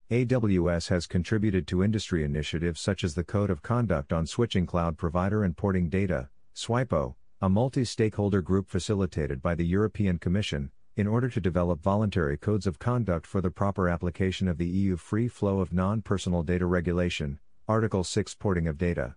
AWS 0.10 0.88
has 0.88 1.06
contributed 1.06 1.68
to 1.68 1.84
industry 1.84 2.24
initiatives 2.24 2.80
such 2.80 3.04
as 3.04 3.14
the 3.14 3.26
Code 3.26 3.50
of 3.50 3.62
Conduct 3.62 4.14
on 4.14 4.26
Switching 4.26 4.66
Cloud 4.66 4.98
Provider 4.98 5.44
and 5.44 5.58
Porting 5.58 5.90
Data, 5.90 6.30
SWIPO, 6.54 7.16
a 7.42 7.50
multi 7.50 7.84
stakeholder 7.84 8.42
group 8.42 8.70
facilitated 8.70 9.42
by 9.42 9.54
the 9.54 9.66
European 9.66 10.18
Commission, 10.18 10.72
in 10.96 11.08
order 11.08 11.28
to 11.28 11.42
develop 11.42 11.82
voluntary 11.82 12.38
codes 12.38 12.66
of 12.66 12.80
conduct 12.80 13.28
for 13.28 13.42
the 13.42 13.52
proper 13.52 13.90
application 13.90 14.48
of 14.48 14.58
the 14.58 14.66
EU 14.66 14.96
Free 14.96 15.28
Flow 15.28 15.60
of 15.60 15.74
Non 15.74 16.02
Personal 16.02 16.42
Data 16.42 16.66
Regulation, 16.66 17.38
Article 17.68 18.06
6 18.06 18.34
Porting 18.36 18.66
of 18.66 18.78
Data. 18.78 19.16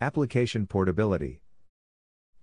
Application 0.00 0.66
Portability 0.66 1.42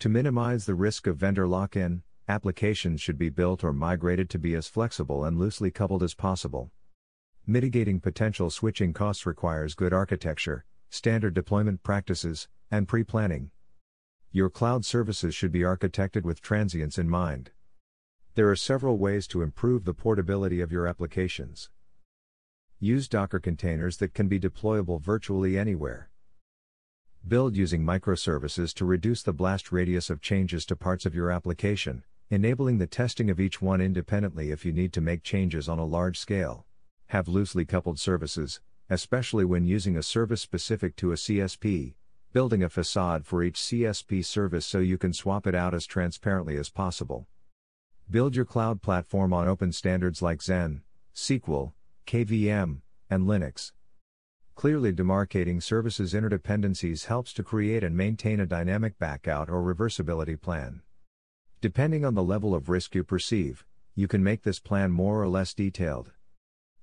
To 0.02 0.10
minimize 0.10 0.66
the 0.66 0.74
risk 0.74 1.06
of 1.06 1.18
vendor 1.18 1.48
lock 1.48 1.76
in, 1.76 2.02
applications 2.28 3.00
should 3.00 3.20
be 3.20 3.30
built 3.30 3.64
or 3.64 3.72
migrated 3.72 4.32
to 4.32 4.40
be 4.40 4.56
as 4.56 4.68
flexible 4.68 5.24
and 5.24 5.38
loosely 5.38 5.70
coupled 5.70 6.02
as 6.02 6.16
possible. 6.16 6.72
Mitigating 7.46 8.00
potential 8.00 8.50
switching 8.50 8.94
costs 8.94 9.28
requires 9.28 9.76
good 9.76 9.94
architecture, 9.94 10.66
standard 10.90 11.36
deployment 11.36 11.84
practices, 11.84 12.48
and 12.72 12.88
pre 12.88 13.04
planning. 13.04 13.52
Your 14.32 14.50
cloud 14.50 14.86
services 14.86 15.36
should 15.36 15.52
be 15.52 15.60
architected 15.60 16.24
with 16.24 16.42
transience 16.42 16.98
in 16.98 17.08
mind. 17.08 17.52
There 18.34 18.50
are 18.50 18.56
several 18.56 18.98
ways 18.98 19.28
to 19.28 19.44
improve 19.44 19.86
the 19.86 19.94
portability 19.94 20.62
of 20.62 20.72
your 20.72 20.88
applications. 20.88 21.70
Use 22.80 23.08
Docker 23.08 23.40
containers 23.40 23.98
that 23.98 24.16
can 24.16 24.28
be 24.28 24.40
deployable 24.40 25.00
virtually 25.00 25.60
anywhere. 25.60 26.11
Build 27.28 27.56
using 27.56 27.84
microservices 27.84 28.74
to 28.74 28.84
reduce 28.84 29.22
the 29.22 29.32
blast 29.32 29.72
radius 29.72 30.10
of 30.10 30.22
changes 30.22 30.66
to 30.66 30.76
parts 30.76 31.06
of 31.06 31.14
your 31.14 31.30
application, 31.30 32.04
enabling 32.32 32.80
the 32.80 32.88
testing 32.88 33.30
of 33.30 33.40
each 33.40 33.62
one 33.62 33.80
independently 33.80 34.50
if 34.50 34.66
you 34.66 34.74
need 34.74 34.92
to 34.94 35.02
make 35.02 35.22
changes 35.22 35.70
on 35.70 35.78
a 35.78 35.86
large 35.86 36.18
scale. 36.18 36.66
Have 37.08 37.28
loosely 37.28 37.64
coupled 37.64 38.00
services, 38.00 38.60
especially 38.90 39.46
when 39.46 39.66
using 39.66 39.96
a 39.96 40.04
service 40.04 40.42
specific 40.42 40.96
to 40.96 41.12
a 41.12 41.16
CSP, 41.16 41.94
building 42.34 42.64
a 42.64 42.70
facade 42.70 43.28
for 43.28 43.44
each 43.44 43.60
CSP 43.60 44.26
service 44.26 44.66
so 44.66 44.80
you 44.80 44.98
can 44.98 45.14
swap 45.14 45.46
it 45.46 45.54
out 45.54 45.76
as 45.76 45.86
transparently 45.86 46.58
as 46.58 46.70
possible. 46.70 47.28
Build 48.10 48.36
your 48.36 48.46
cloud 48.46 48.82
platform 48.82 49.32
on 49.32 49.48
open 49.48 49.72
standards 49.72 50.24
like 50.24 50.40
Xen, 50.40 50.82
SQL, 51.16 51.74
KVM, 52.08 52.82
and 53.12 53.28
Linux. 53.28 53.74
Clearly 54.62 54.94
demarcating 54.94 55.60
services 55.64 56.14
interdependencies 56.14 57.08
helps 57.08 57.34
to 57.34 57.42
create 57.42 57.84
and 57.84 57.98
maintain 57.98 58.40
a 58.40 58.46
dynamic 58.46 59.00
backout 59.00 59.50
or 59.50 59.64
reversibility 59.64 60.40
plan. 60.40 60.84
Depending 61.62 62.06
on 62.06 62.14
the 62.14 62.22
level 62.22 62.54
of 62.54 62.70
risk 62.70 62.94
you 62.94 63.04
perceive, 63.04 63.66
you 63.96 64.08
can 64.08 64.24
make 64.24 64.44
this 64.44 64.60
plan 64.60 64.92
more 64.92 65.20
or 65.20 65.28
less 65.28 65.56
detailed. 65.56 66.12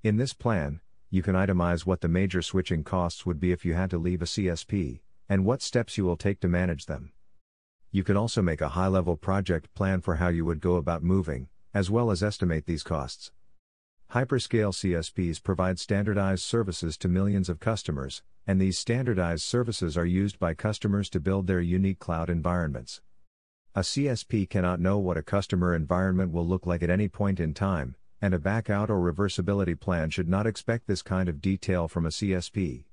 In 0.03 0.17
this 0.17 0.33
plan, 0.33 0.81
you 1.09 1.23
can 1.23 1.37
itemize 1.37 1.87
what 1.87 2.01
the 2.01 2.09
major 2.09 2.43
switching 2.43 2.83
costs 2.83 3.25
would 3.25 3.39
be 3.39 3.53
if 3.53 3.65
you 3.65 3.75
had 3.75 3.91
to 3.91 3.99
leave 3.99 4.23
a 4.23 4.25
CSP, 4.25 4.99
and 5.29 5.45
what 5.45 5.63
steps 5.63 5.97
you 5.97 6.05
will 6.05 6.17
take 6.17 6.41
to 6.41 6.49
manage 6.49 6.87
them. 6.87 7.13
You 7.93 8.03
can 8.03 8.17
also 8.17 8.43
make 8.43 8.61
a 8.61 8.71
high 8.71 8.89
level 8.89 9.17
project 9.17 9.73
plan 9.75 10.01
for 10.01 10.17
how 10.17 10.31
you 10.31 10.45
would 10.45 10.59
go 10.59 10.75
about 10.75 11.05
moving, 11.05 11.47
as 11.73 11.93
well 11.93 12.11
as 12.11 12.25
estimate 12.25 12.67
these 12.67 12.83
costs. 12.83 13.31
Hyperscale 14.13 14.73
CSPs 14.73 15.43
provide 15.43 15.79
standardized 15.79 16.43
services 16.43 16.97
to 16.97 17.09
millions 17.09 17.51
of 17.51 17.61
customers, 17.61 18.23
and 18.47 18.59
these 18.59 18.79
standardized 18.79 19.43
services 19.43 19.99
are 19.99 20.07
used 20.07 20.39
by 20.39 20.55
customers 20.55 21.11
to 21.11 21.21
build 21.21 21.47
their 21.47 21.61
unique 21.61 21.99
cloud 21.99 22.31
environments. 22.31 23.03
A 23.75 23.81
CSP 23.81 24.49
cannot 24.49 24.81
know 24.81 24.97
what 24.97 25.19
a 25.19 25.23
customer 25.23 25.75
environment 25.75 26.33
will 26.33 26.47
look 26.47 26.65
like 26.65 26.83
at 26.83 26.89
any 26.89 27.07
point 27.07 27.39
in 27.39 27.53
time, 27.53 27.97
and 28.23 28.33
a 28.33 28.39
backout 28.39 28.89
or 28.89 29.13
reversibility 29.13 29.79
plan 29.79 30.09
should 30.09 30.27
not 30.29 30.47
expect 30.47 30.87
this 30.87 31.03
kind 31.03 31.29
of 31.29 31.43
detail 31.43 31.87
from 31.87 32.07
a 32.07 32.09
CSP. 32.09 32.85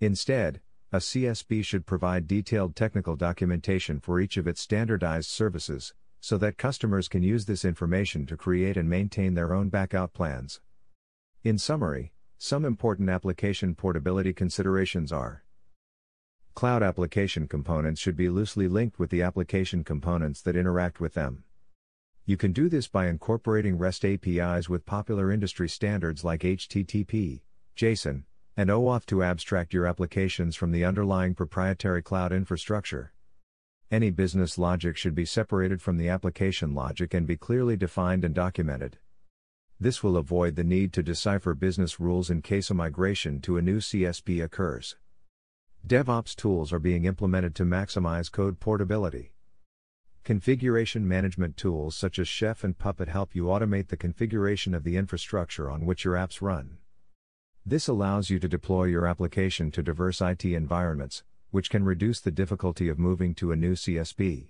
Instead, 0.00 0.62
a 0.90 1.00
CSP 1.00 1.62
should 1.62 1.84
provide 1.84 2.26
detailed 2.26 2.74
technical 2.74 3.14
documentation 3.14 4.00
for 4.00 4.18
each 4.18 4.38
of 4.38 4.48
its 4.48 4.62
standardized 4.62 5.28
services, 5.28 5.92
so 6.20 6.38
that 6.38 6.58
customers 6.58 7.08
can 7.08 7.22
use 7.22 7.46
this 7.46 7.64
information 7.64 8.26
to 8.26 8.36
create 8.36 8.76
and 8.76 8.88
maintain 8.88 9.34
their 9.34 9.52
own 9.54 9.70
backout 9.70 10.12
plans. 10.12 10.60
In 11.42 11.58
summary, 11.58 12.12
some 12.38 12.64
important 12.64 13.08
application 13.08 13.74
portability 13.74 14.32
considerations 14.32 15.12
are 15.12 15.44
Cloud 16.54 16.82
application 16.82 17.46
components 17.46 18.00
should 18.00 18.16
be 18.16 18.28
loosely 18.28 18.68
linked 18.68 18.98
with 18.98 19.10
the 19.10 19.22
application 19.22 19.84
components 19.84 20.42
that 20.42 20.56
interact 20.56 21.00
with 21.00 21.14
them. 21.14 21.44
You 22.26 22.36
can 22.36 22.52
do 22.52 22.68
this 22.68 22.86
by 22.86 23.06
incorporating 23.06 23.78
REST 23.78 24.04
APIs 24.04 24.68
with 24.68 24.84
popular 24.84 25.32
industry 25.32 25.68
standards 25.68 26.22
like 26.22 26.42
HTTP, 26.42 27.42
JSON, 27.76 28.24
and 28.56 28.68
OAuth 28.68 29.06
to 29.06 29.22
abstract 29.22 29.72
your 29.72 29.86
applications 29.86 30.54
from 30.54 30.70
the 30.70 30.84
underlying 30.84 31.34
proprietary 31.34 32.02
cloud 32.02 32.32
infrastructure. 32.32 33.12
Any 33.90 34.10
business 34.10 34.56
logic 34.56 34.96
should 34.96 35.16
be 35.16 35.24
separated 35.24 35.82
from 35.82 35.96
the 35.96 36.08
application 36.08 36.74
logic 36.74 37.12
and 37.12 37.26
be 37.26 37.36
clearly 37.36 37.76
defined 37.76 38.24
and 38.24 38.32
documented. 38.32 38.98
This 39.80 40.00
will 40.00 40.16
avoid 40.16 40.54
the 40.54 40.62
need 40.62 40.92
to 40.92 41.02
decipher 41.02 41.54
business 41.56 41.98
rules 41.98 42.30
in 42.30 42.40
case 42.40 42.70
a 42.70 42.74
migration 42.74 43.40
to 43.40 43.56
a 43.56 43.62
new 43.62 43.78
CSP 43.78 44.44
occurs. 44.44 44.94
DevOps 45.84 46.36
tools 46.36 46.72
are 46.72 46.78
being 46.78 47.04
implemented 47.04 47.56
to 47.56 47.64
maximize 47.64 48.30
code 48.30 48.60
portability. 48.60 49.32
Configuration 50.22 51.08
management 51.08 51.56
tools 51.56 51.96
such 51.96 52.20
as 52.20 52.28
Chef 52.28 52.62
and 52.62 52.78
Puppet 52.78 53.08
help 53.08 53.34
you 53.34 53.46
automate 53.46 53.88
the 53.88 53.96
configuration 53.96 54.72
of 54.72 54.84
the 54.84 54.96
infrastructure 54.96 55.68
on 55.68 55.84
which 55.84 56.04
your 56.04 56.14
apps 56.14 56.40
run. 56.40 56.78
This 57.66 57.88
allows 57.88 58.30
you 58.30 58.38
to 58.38 58.48
deploy 58.48 58.84
your 58.84 59.06
application 59.06 59.72
to 59.72 59.82
diverse 59.82 60.20
IT 60.20 60.44
environments, 60.44 61.24
which 61.50 61.70
can 61.70 61.84
reduce 61.84 62.20
the 62.20 62.30
difficulty 62.30 62.88
of 62.88 62.98
moving 62.98 63.34
to 63.34 63.52
a 63.52 63.56
new 63.56 63.74
CSP. 63.74 64.48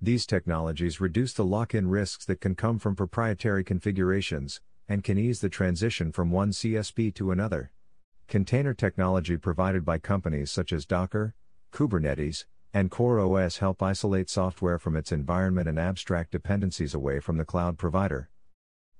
These 0.00 0.26
technologies 0.26 1.00
reduce 1.00 1.32
the 1.32 1.44
lock 1.44 1.74
in 1.74 1.88
risks 1.88 2.24
that 2.26 2.40
can 2.40 2.54
come 2.54 2.78
from 2.78 2.96
proprietary 2.96 3.62
configurations, 3.62 4.60
and 4.88 5.04
can 5.04 5.18
ease 5.18 5.40
the 5.40 5.48
transition 5.48 6.10
from 6.10 6.30
one 6.30 6.50
CSP 6.50 7.14
to 7.14 7.30
another. 7.30 7.72
Container 8.28 8.74
technology 8.74 9.36
provided 9.36 9.84
by 9.84 9.98
companies 9.98 10.50
such 10.50 10.72
as 10.72 10.86
Docker, 10.86 11.34
Kubernetes, 11.72 12.46
and 12.74 12.90
CoreOS 12.90 13.58
help 13.58 13.82
isolate 13.82 14.30
software 14.30 14.78
from 14.78 14.96
its 14.96 15.12
environment 15.12 15.68
and 15.68 15.78
abstract 15.78 16.30
dependencies 16.30 16.94
away 16.94 17.20
from 17.20 17.36
the 17.36 17.44
cloud 17.44 17.76
provider. 17.76 18.30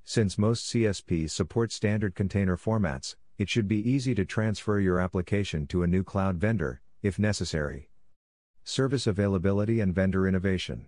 Since 0.04 0.36
most 0.36 0.70
CSPs 0.70 1.30
support 1.30 1.72
standard 1.72 2.14
container 2.14 2.56
formats, 2.56 3.16
it 3.38 3.48
should 3.48 3.68
be 3.68 3.88
easy 3.88 4.14
to 4.14 4.26
transfer 4.26 4.78
your 4.78 5.00
application 5.00 5.66
to 5.68 5.82
a 5.82 5.86
new 5.86 6.04
cloud 6.04 6.36
vendor, 6.36 6.81
if 7.02 7.18
necessary. 7.18 7.90
Service 8.62 9.09
availability 9.09 9.80
and 9.80 9.92
vendor 9.92 10.28
innovation. 10.28 10.87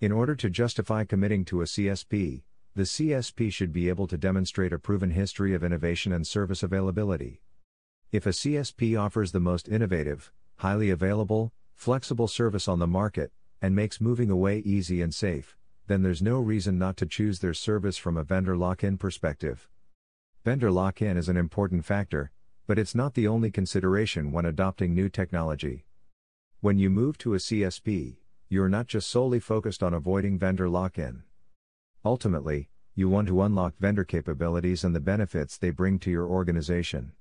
In 0.00 0.12
order 0.12 0.36
to 0.36 0.50
justify 0.50 1.04
committing 1.04 1.46
to 1.46 1.62
a 1.62 1.64
CSP, 1.64 2.42
the 2.76 2.82
CSP 2.82 3.50
should 3.50 3.72
be 3.72 3.88
able 3.88 4.06
to 4.06 4.18
demonstrate 4.18 4.72
a 4.72 4.78
proven 4.78 5.10
history 5.10 5.54
of 5.54 5.64
innovation 5.64 6.12
and 6.12 6.26
service 6.26 6.62
availability. 6.62 7.40
If 8.12 8.26
a 8.26 8.30
CSP 8.30 9.00
offers 9.00 9.32
the 9.32 9.40
most 9.40 9.66
innovative, 9.66 10.30
highly 10.56 10.90
available, 10.90 11.52
flexible 11.74 12.28
service 12.28 12.68
on 12.68 12.78
the 12.78 12.86
market, 12.86 13.32
and 13.62 13.74
makes 13.74 14.02
moving 14.02 14.30
away 14.30 14.58
easy 14.58 15.00
and 15.00 15.14
safe, 15.14 15.56
then 15.86 16.02
there's 16.02 16.20
no 16.20 16.38
reason 16.38 16.78
not 16.78 16.98
to 16.98 17.06
choose 17.06 17.38
their 17.38 17.54
service 17.54 17.96
from 17.96 18.18
a 18.18 18.24
vendor 18.24 18.58
lock 18.58 18.84
in 18.84 18.98
perspective. 18.98 19.70
Vendor 20.44 20.70
lock 20.70 21.00
in 21.00 21.16
is 21.16 21.30
an 21.30 21.38
important 21.38 21.84
factor, 21.84 22.30
but 22.68 22.78
it's 22.78 22.94
not 22.94 23.14
the 23.14 23.26
only 23.26 23.50
consideration 23.50 24.30
when 24.30 24.44
adopting 24.44 24.94
new 24.94 25.08
technology. 25.08 25.86
When 26.60 26.78
you 26.78 26.90
move 26.90 27.16
to 27.18 27.32
a 27.32 27.38
CSP, 27.38 28.18
you're 28.50 28.68
not 28.68 28.86
just 28.86 29.08
solely 29.08 29.40
focused 29.40 29.82
on 29.82 29.94
avoiding 29.94 30.38
vendor 30.38 30.68
lock 30.68 30.98
in. 30.98 31.22
Ultimately, 32.04 32.68
you 32.94 33.08
want 33.08 33.26
to 33.28 33.40
unlock 33.40 33.78
vendor 33.78 34.04
capabilities 34.04 34.84
and 34.84 34.94
the 34.94 35.00
benefits 35.00 35.56
they 35.56 35.70
bring 35.70 35.98
to 36.00 36.10
your 36.10 36.26
organization. 36.26 37.12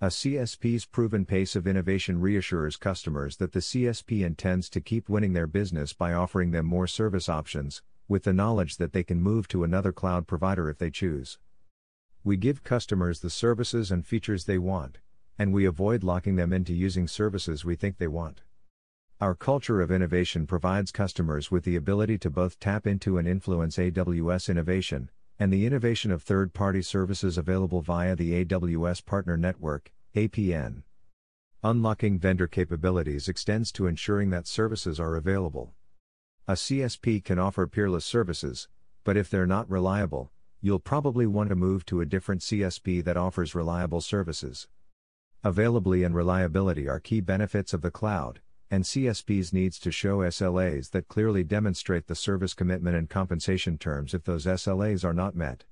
A 0.00 0.06
CSP's 0.06 0.86
proven 0.86 1.26
pace 1.26 1.54
of 1.54 1.66
innovation 1.66 2.18
reassures 2.18 2.78
customers 2.78 3.36
that 3.36 3.52
the 3.52 3.60
CSP 3.60 4.24
intends 4.24 4.70
to 4.70 4.80
keep 4.80 5.10
winning 5.10 5.34
their 5.34 5.46
business 5.46 5.92
by 5.92 6.14
offering 6.14 6.50
them 6.50 6.64
more 6.64 6.86
service 6.86 7.28
options, 7.28 7.82
with 8.08 8.22
the 8.22 8.32
knowledge 8.32 8.78
that 8.78 8.94
they 8.94 9.04
can 9.04 9.20
move 9.20 9.48
to 9.48 9.64
another 9.64 9.92
cloud 9.92 10.26
provider 10.26 10.70
if 10.70 10.78
they 10.78 10.90
choose. 10.90 11.38
We 12.24 12.36
give 12.36 12.62
customers 12.62 13.18
the 13.18 13.30
services 13.30 13.90
and 13.90 14.06
features 14.06 14.44
they 14.44 14.58
want, 14.58 14.98
and 15.38 15.52
we 15.52 15.64
avoid 15.64 16.04
locking 16.04 16.36
them 16.36 16.52
into 16.52 16.72
using 16.72 17.08
services 17.08 17.64
we 17.64 17.74
think 17.74 17.98
they 17.98 18.06
want. 18.06 18.42
Our 19.20 19.34
culture 19.34 19.80
of 19.80 19.90
innovation 19.90 20.46
provides 20.46 20.92
customers 20.92 21.50
with 21.50 21.64
the 21.64 21.74
ability 21.74 22.18
to 22.18 22.30
both 22.30 22.60
tap 22.60 22.86
into 22.86 23.18
and 23.18 23.26
influence 23.26 23.76
AWS 23.76 24.48
innovation, 24.48 25.10
and 25.36 25.52
the 25.52 25.66
innovation 25.66 26.12
of 26.12 26.22
third 26.22 26.52
party 26.54 26.80
services 26.80 27.36
available 27.36 27.82
via 27.82 28.14
the 28.14 28.44
AWS 28.44 29.04
Partner 29.04 29.36
Network, 29.36 29.92
APN. 30.14 30.84
Unlocking 31.64 32.20
vendor 32.20 32.46
capabilities 32.46 33.28
extends 33.28 33.72
to 33.72 33.88
ensuring 33.88 34.30
that 34.30 34.46
services 34.46 35.00
are 35.00 35.16
available. 35.16 35.72
A 36.46 36.52
CSP 36.52 37.24
can 37.24 37.40
offer 37.40 37.66
peerless 37.66 38.04
services, 38.04 38.68
but 39.02 39.16
if 39.16 39.28
they're 39.28 39.46
not 39.46 39.68
reliable, 39.68 40.30
you'll 40.64 40.78
probably 40.78 41.26
want 41.26 41.48
to 41.48 41.56
move 41.56 41.84
to 41.84 42.00
a 42.00 42.06
different 42.06 42.40
CSP 42.40 43.02
that 43.04 43.16
offers 43.16 43.54
reliable 43.54 44.00
services. 44.00 44.68
Availability 45.42 46.04
and 46.04 46.14
reliability 46.14 46.88
are 46.88 47.00
key 47.00 47.20
benefits 47.20 47.74
of 47.74 47.82
the 47.82 47.90
cloud, 47.90 48.40
and 48.70 48.84
CSPs 48.84 49.52
needs 49.52 49.76
to 49.80 49.90
show 49.90 50.18
SLAs 50.18 50.90
that 50.92 51.08
clearly 51.08 51.42
demonstrate 51.42 52.06
the 52.06 52.14
service 52.14 52.54
commitment 52.54 52.94
and 52.94 53.10
compensation 53.10 53.76
terms 53.76 54.14
if 54.14 54.22
those 54.22 54.46
SLAs 54.46 55.04
are 55.04 55.12
not 55.12 55.34
met. 55.34 55.64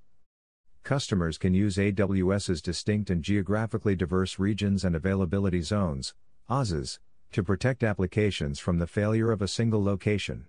Customers 0.82 1.38
can 1.38 1.54
use 1.54 1.76
AWS's 1.76 2.60
distinct 2.60 3.10
and 3.10 3.22
geographically 3.22 3.94
diverse 3.94 4.40
regions 4.40 4.84
and 4.84 4.96
availability 4.96 5.62
zones, 5.62 6.14
AZs, 6.50 6.98
to 7.30 7.44
protect 7.44 7.84
applications 7.84 8.58
from 8.58 8.78
the 8.78 8.88
failure 8.88 9.30
of 9.30 9.40
a 9.40 9.46
single 9.46 9.84
location. 9.84 10.46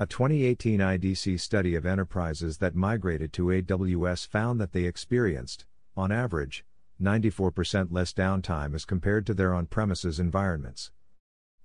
A 0.00 0.06
2018 0.06 0.80
IDC 0.80 1.38
study 1.38 1.74
of 1.74 1.84
enterprises 1.84 2.56
that 2.56 2.74
migrated 2.74 3.34
to 3.34 3.48
AWS 3.48 4.26
found 4.26 4.58
that 4.58 4.72
they 4.72 4.84
experienced, 4.84 5.66
on 5.94 6.10
average, 6.10 6.64
94% 6.98 7.88
less 7.90 8.14
downtime 8.14 8.74
as 8.74 8.86
compared 8.86 9.26
to 9.26 9.34
their 9.34 9.52
on 9.52 9.66
premises 9.66 10.18
environments. 10.18 10.90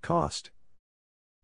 Cost 0.01 0.51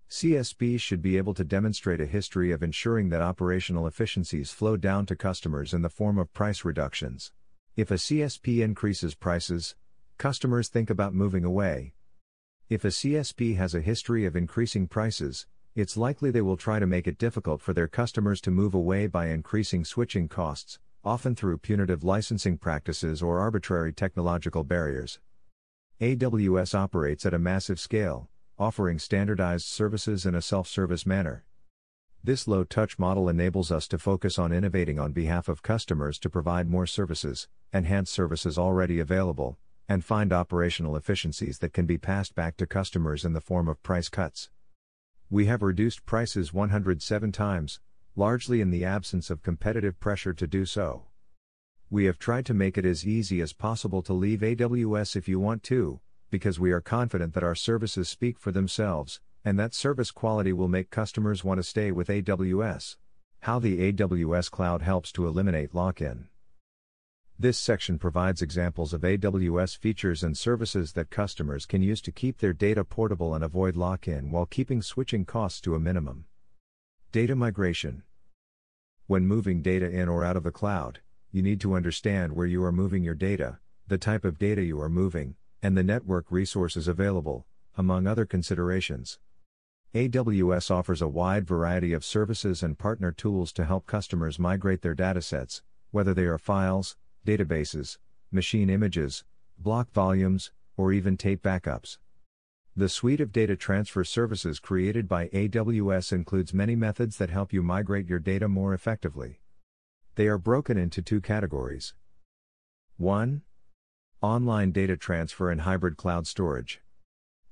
CSPs 0.10 0.82
should 0.82 1.02
be 1.02 1.16
able 1.16 1.34
to 1.34 1.46
demonstrate 1.46 2.02
a 2.02 2.06
history 2.06 2.52
of 2.52 2.62
ensuring 2.62 3.08
that 3.08 3.22
operational 3.22 3.88
efficiencies 3.88 4.52
flow 4.52 4.76
down 4.76 5.06
to 5.06 5.16
customers 5.16 5.74
in 5.74 5.84
the 5.84 5.90
form 5.90 6.18
of 6.18 6.34
price 6.34 6.66
reductions. 6.66 7.32
If 7.78 7.90
a 7.90 7.94
CSP 7.94 8.62
increases 8.62 9.16
prices, 9.16 9.76
customers 10.18 10.68
think 10.68 10.90
about 10.90 11.14
moving 11.14 11.46
away. 11.46 11.94
If 12.68 12.84
a 12.84 12.90
CSP 12.90 13.56
has 13.56 13.74
a 13.74 13.80
history 13.80 14.26
of 14.26 14.36
increasing 14.36 14.90
prices, 14.90 15.48
it's 15.74 15.96
likely 15.96 16.32
they 16.32 16.42
will 16.42 16.58
try 16.58 16.80
to 16.80 16.86
make 16.86 17.08
it 17.08 17.18
difficult 17.18 17.62
for 17.62 17.74
their 17.74 17.88
customers 17.88 18.42
to 18.42 18.52
move 18.52 18.74
away 18.74 19.08
by 19.08 19.28
increasing 19.28 19.86
switching 19.86 20.28
costs, 20.28 20.80
often 21.04 21.34
through 21.34 21.58
punitive 21.58 22.04
licensing 22.04 22.58
practices 22.58 23.22
or 23.22 23.40
arbitrary 23.40 23.94
technological 23.94 24.66
barriers. 24.66 25.20
AWS 26.02 26.76
operates 26.76 27.26
at 27.26 27.34
a 27.34 27.40
massive 27.40 27.80
scale, 27.80 28.28
offering 28.60 29.00
standardized 29.00 29.66
services 29.66 30.26
in 30.26 30.36
a 30.36 30.42
self 30.42 30.68
service 30.68 31.06
manner. 31.06 31.46
This 32.22 32.50
low 32.50 32.66
touch 32.66 33.00
model 33.00 33.30
enables 33.30 33.72
us 33.72 33.88
to 33.88 33.98
focus 33.98 34.38
on 34.38 34.52
innovating 34.52 35.00
on 35.00 35.14
behalf 35.14 35.48
of 35.48 35.64
customers 35.64 36.20
to 36.20 36.30
provide 36.30 36.70
more 36.70 36.86
services, 36.86 37.48
enhance 37.74 38.12
services 38.12 38.58
already 38.58 39.00
available, 39.00 39.58
and 39.88 40.04
find 40.04 40.34
operational 40.34 40.98
efficiencies 40.98 41.60
that 41.60 41.74
can 41.74 41.86
be 41.86 41.98
passed 41.98 42.36
back 42.36 42.58
to 42.58 42.68
customers 42.68 43.24
in 43.24 43.32
the 43.32 43.42
form 43.42 43.70
of 43.70 43.82
price 43.82 44.10
cuts. 44.10 44.50
We 45.34 45.46
have 45.46 45.62
reduced 45.62 46.06
prices 46.06 46.52
107 46.52 47.32
times, 47.32 47.80
largely 48.18 48.60
in 48.60 48.70
the 48.70 48.84
absence 48.84 49.30
of 49.30 49.42
competitive 49.42 49.98
pressure 49.98 50.34
to 50.34 50.46
do 50.46 50.66
so. 50.66 51.04
We 51.90 52.04
have 52.04 52.20
tried 52.20 52.46
to 52.48 52.54
make 52.54 52.78
it 52.78 52.84
as 52.84 53.08
easy 53.08 53.40
as 53.40 53.54
possible 53.54 54.02
to 54.02 54.12
leave 54.12 54.42
AWS 54.42 55.16
if 55.16 55.30
you 55.30 55.40
want 55.40 55.64
to, 55.64 56.02
because 56.32 56.60
we 56.60 56.74
are 56.74 56.82
confident 56.82 57.34
that 57.34 57.46
our 57.46 57.56
services 57.56 58.10
speak 58.10 58.38
for 58.40 58.52
themselves, 58.52 59.22
and 59.46 59.58
that 59.58 59.74
service 59.74 60.12
quality 60.12 60.52
will 60.52 60.68
make 60.68 60.90
customers 60.90 61.46
want 61.46 61.60
to 61.60 61.64
stay 61.64 61.94
with 61.94 62.10
AWS. 62.10 62.98
How 63.40 63.58
the 63.58 63.94
AWS 63.94 64.52
Cloud 64.52 64.82
helps 64.82 65.14
to 65.14 65.28
eliminate 65.28 65.74
lock 65.74 66.02
in. 66.02 66.28
This 67.42 67.58
section 67.58 67.98
provides 67.98 68.44
examples 68.44 68.94
of 68.94 69.02
AWS 69.02 69.76
features 69.76 70.22
and 70.22 70.38
services 70.38 70.94
that 70.94 71.10
customers 71.10 71.66
can 71.66 71.82
use 71.82 72.00
to 72.02 72.12
keep 72.12 72.38
their 72.38 72.54
data 72.54 72.84
portable 72.84 73.34
and 73.34 73.44
avoid 73.44 73.76
lock 73.76 74.08
in 74.08 74.30
while 74.30 74.46
keeping 74.46 74.84
switching 74.84 75.26
costs 75.26 75.60
to 75.62 75.74
a 75.74 75.80
minimum. 75.80 76.26
Data 77.12 77.36
migration. 77.36 78.04
When 79.08 79.26
moving 79.26 79.64
data 79.64 79.90
in 79.90 80.08
or 80.08 80.24
out 80.24 80.38
of 80.38 80.44
the 80.44 80.52
cloud, 80.52 81.00
you 81.32 81.42
need 81.42 81.60
to 81.62 81.74
understand 81.74 82.34
where 82.34 82.46
you 82.46 82.64
are 82.64 82.72
moving 82.72 83.04
your 83.04 83.16
data, 83.16 83.58
the 83.88 83.98
type 83.98 84.24
of 84.24 84.38
data 84.38 84.62
you 84.62 84.80
are 84.80 84.88
moving, 84.88 85.34
and 85.64 85.76
the 85.76 85.82
network 85.82 86.28
resources 86.30 86.88
available, 86.88 87.48
among 87.76 88.06
other 88.06 88.28
considerations. 88.28 89.18
AWS 89.96 90.70
offers 90.70 91.02
a 91.02 91.08
wide 91.08 91.48
variety 91.48 91.92
of 91.92 92.06
services 92.06 92.62
and 92.62 92.78
partner 92.78 93.12
tools 93.12 93.52
to 93.54 93.66
help 93.66 93.88
customers 93.88 94.38
migrate 94.38 94.84
their 94.84 94.94
datasets, 94.94 95.64
whether 95.90 96.14
they 96.14 96.26
are 96.26 96.38
files, 96.38 96.98
databases, 97.26 97.98
machine 98.32 98.70
images, 98.70 99.24
block 99.58 99.92
volumes, 99.92 100.52
or 100.78 100.92
even 100.94 101.18
tape 101.18 101.44
backups. 101.44 101.98
The 102.76 102.90
suite 102.90 103.20
of 103.20 103.34
data 103.34 103.56
transfer 103.56 104.04
services 104.04 104.60
created 104.60 105.08
by 105.08 105.28
AWS 105.28 106.14
includes 106.14 106.54
many 106.54 106.76
methods 106.76 107.18
that 107.18 107.30
help 107.30 107.52
you 107.52 107.62
migrate 107.62 108.08
your 108.08 108.20
data 108.20 108.48
more 108.48 108.74
effectively. 108.74 109.42
They 110.16 110.28
are 110.28 110.38
broken 110.38 110.78
into 110.78 111.02
two 111.02 111.20
categories 111.20 111.94
1. 112.98 113.42
Online 114.22 114.72
data 114.72 114.96
transfer 114.96 115.52
and 115.52 115.62
hybrid 115.62 115.98
cloud 115.98 116.28
storage. 116.28 116.82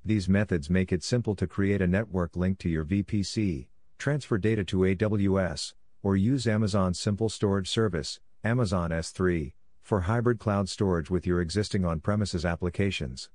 These 0.05 0.29
methods 0.29 0.69
make 0.69 0.93
it 0.93 1.03
simple 1.03 1.35
to 1.35 1.47
create 1.47 1.81
a 1.81 1.87
network 1.87 2.35
link 2.35 2.57
to 2.59 2.69
your 2.69 2.85
VPC, 2.85 3.67
transfer 3.97 4.37
data 4.37 4.63
to 4.63 4.77
AWS, 4.77 5.73
or 6.01 6.15
use 6.15 6.47
Amazon's 6.47 6.99
simple 6.99 7.27
storage 7.27 7.69
service, 7.69 8.19
Amazon 8.43 8.91
S3, 8.91 9.51
for 9.81 10.01
hybrid 10.01 10.39
cloud 10.39 10.69
storage 10.69 11.09
with 11.09 11.25
your 11.25 11.41
existing 11.41 11.85
on 11.85 11.99
premises 11.99 12.45
applications. 12.45 13.29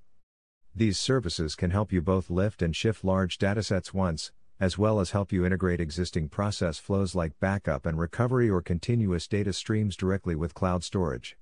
These 0.74 0.98
services 0.98 1.54
can 1.54 1.70
help 1.70 1.92
you 1.92 2.02
both 2.02 2.30
lift 2.30 2.60
and 2.60 2.74
shift 2.74 3.04
large 3.04 3.38
datasets 3.38 3.94
once, 3.94 4.32
as 4.60 4.78
well 4.78 5.00
as 5.00 5.10
help 5.10 5.32
you 5.32 5.44
integrate 5.44 5.80
existing 5.80 6.28
process 6.28 6.78
flows 6.78 7.14
like 7.14 7.38
backup 7.40 7.86
and 7.86 7.98
recovery 7.98 8.48
or 8.48 8.62
continuous 8.62 9.26
data 9.28 9.52
streams 9.52 9.96
directly 9.96 10.34
with 10.34 10.54
cloud 10.54 10.84
storage. 10.84 11.36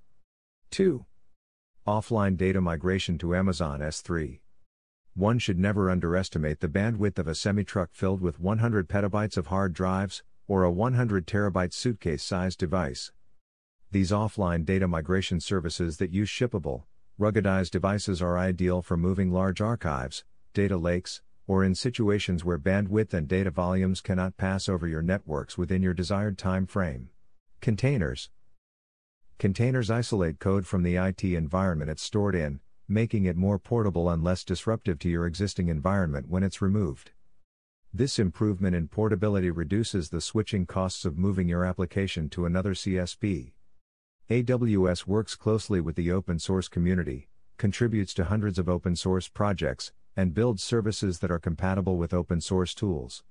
2. 0.70 1.04
Offline 1.86 2.36
data 2.36 2.60
migration 2.60 3.18
to 3.18 3.34
Amazon 3.34 3.80
S3. 3.80 4.40
One 5.14 5.38
should 5.38 5.58
never 5.58 5.90
underestimate 5.90 6.60
the 6.60 6.68
bandwidth 6.68 7.18
of 7.18 7.28
a 7.28 7.34
semi 7.34 7.64
truck 7.64 7.90
filled 7.92 8.22
with 8.22 8.40
100 8.40 8.88
petabytes 8.88 9.36
of 9.36 9.48
hard 9.48 9.74
drives, 9.74 10.22
or 10.48 10.62
a 10.62 10.70
100 10.70 11.26
terabyte 11.26 11.72
suitcase 11.74 12.22
sized 12.22 12.58
device. 12.58 13.12
These 13.92 14.10
offline 14.10 14.64
data 14.64 14.88
migration 14.88 15.38
services 15.38 15.98
that 15.98 16.14
use 16.14 16.30
shippable, 16.30 16.84
ruggedized 17.20 17.72
devices 17.72 18.22
are 18.22 18.38
ideal 18.38 18.80
for 18.80 18.96
moving 18.96 19.30
large 19.30 19.60
archives, 19.60 20.24
data 20.54 20.78
lakes, 20.78 21.20
or 21.46 21.62
in 21.62 21.74
situations 21.74 22.42
where 22.42 22.58
bandwidth 22.58 23.12
and 23.12 23.28
data 23.28 23.50
volumes 23.50 24.00
cannot 24.00 24.38
pass 24.38 24.66
over 24.66 24.88
your 24.88 25.02
networks 25.02 25.58
within 25.58 25.82
your 25.82 25.92
desired 25.92 26.38
time 26.38 26.66
frame. 26.66 27.10
Containers 27.60 28.30
Containers 29.38 29.90
isolate 29.90 30.38
code 30.38 30.66
from 30.66 30.84
the 30.84 30.96
IT 30.96 31.22
environment 31.22 31.90
it's 31.90 32.02
stored 32.02 32.34
in, 32.34 32.60
making 32.88 33.26
it 33.26 33.36
more 33.36 33.58
portable 33.58 34.08
and 34.08 34.24
less 34.24 34.42
disruptive 34.42 34.98
to 35.00 35.10
your 35.10 35.26
existing 35.26 35.68
environment 35.68 36.30
when 36.30 36.42
it's 36.42 36.62
removed. 36.62 37.10
This 37.92 38.18
improvement 38.18 38.74
in 38.74 38.88
portability 38.88 39.50
reduces 39.50 40.08
the 40.08 40.22
switching 40.22 40.64
costs 40.64 41.04
of 41.04 41.18
moving 41.18 41.46
your 41.46 41.66
application 41.66 42.30
to 42.30 42.46
another 42.46 42.72
CSP. 42.72 43.52
AWS 44.30 45.06
works 45.06 45.34
closely 45.34 45.80
with 45.80 45.96
the 45.96 46.12
open 46.12 46.38
source 46.38 46.68
community, 46.68 47.28
contributes 47.58 48.14
to 48.14 48.24
hundreds 48.24 48.58
of 48.58 48.68
open 48.68 48.96
source 48.96 49.28
projects, 49.28 49.92
and 50.16 50.32
builds 50.32 50.62
services 50.62 51.18
that 51.18 51.30
are 51.30 51.38
compatible 51.38 51.96
with 51.96 52.14
open 52.14 52.40
source 52.40 52.74
tools. 52.74 53.24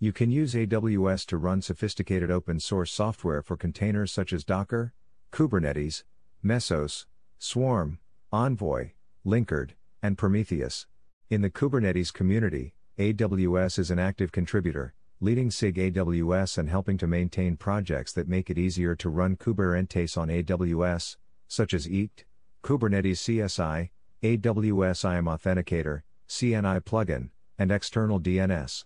You 0.00 0.12
can 0.12 0.30
use 0.30 0.54
AWS 0.54 1.26
to 1.26 1.36
run 1.36 1.62
sophisticated 1.62 2.30
open 2.30 2.58
source 2.58 2.90
software 2.90 3.42
for 3.42 3.56
containers 3.56 4.12
such 4.12 4.32
as 4.32 4.44
Docker, 4.44 4.92
Kubernetes, 5.30 6.04
Mesos, 6.44 7.06
Swarm, 7.38 7.98
Envoy, 8.32 8.92
Linkerd, 9.24 9.72
and 10.02 10.18
Prometheus. 10.18 10.86
In 11.30 11.42
the 11.42 11.50
Kubernetes 11.50 12.12
community, 12.12 12.74
AWS 12.98 13.78
is 13.78 13.90
an 13.90 13.98
active 13.98 14.32
contributor, 14.32 14.94
leading 15.20 15.50
SIG 15.50 15.76
AWS 15.76 16.58
and 16.58 16.68
helping 16.68 16.98
to 16.98 17.06
maintain 17.06 17.56
projects 17.56 18.12
that 18.12 18.28
make 18.28 18.50
it 18.50 18.58
easier 18.58 18.94
to 18.96 19.08
run 19.08 19.36
Kubernetes 19.36 20.18
on 20.18 20.28
AWS, 20.28 21.16
such 21.48 21.72
as 21.72 21.88
EAT, 21.88 22.24
Kubernetes 22.62 23.20
CSI, 23.22 23.90
AWS 24.22 25.04
IAM 25.04 25.26
Authenticator, 25.26 26.02
CNI 26.28 26.80
plugin, 26.80 27.30
and 27.58 27.70
external 27.70 28.20
DNS. 28.20 28.84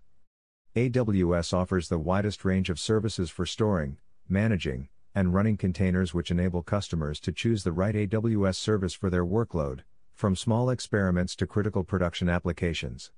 AWS 0.77 1.53
offers 1.53 1.89
the 1.89 1.99
widest 1.99 2.45
range 2.45 2.71
of 2.71 2.79
services 2.79 3.31
for 3.31 3.47
storing, 3.47 3.99
managing, 4.29 4.89
and 5.15 5.33
running 5.35 5.57
containers 5.57 6.13
which 6.13 6.31
enable 6.31 6.63
customers 6.63 7.19
to 7.21 7.33
choose 7.33 7.65
the 7.65 7.73
right 7.73 7.95
AWS 7.95 8.57
service 8.57 8.95
for 8.95 9.11
their 9.11 9.25
workload, 9.25 9.81
from 10.15 10.37
small 10.37 10.71
experiments 10.71 11.35
to 11.37 11.47
critical 11.47 11.85
production 11.85 12.29
applications. 12.29 13.11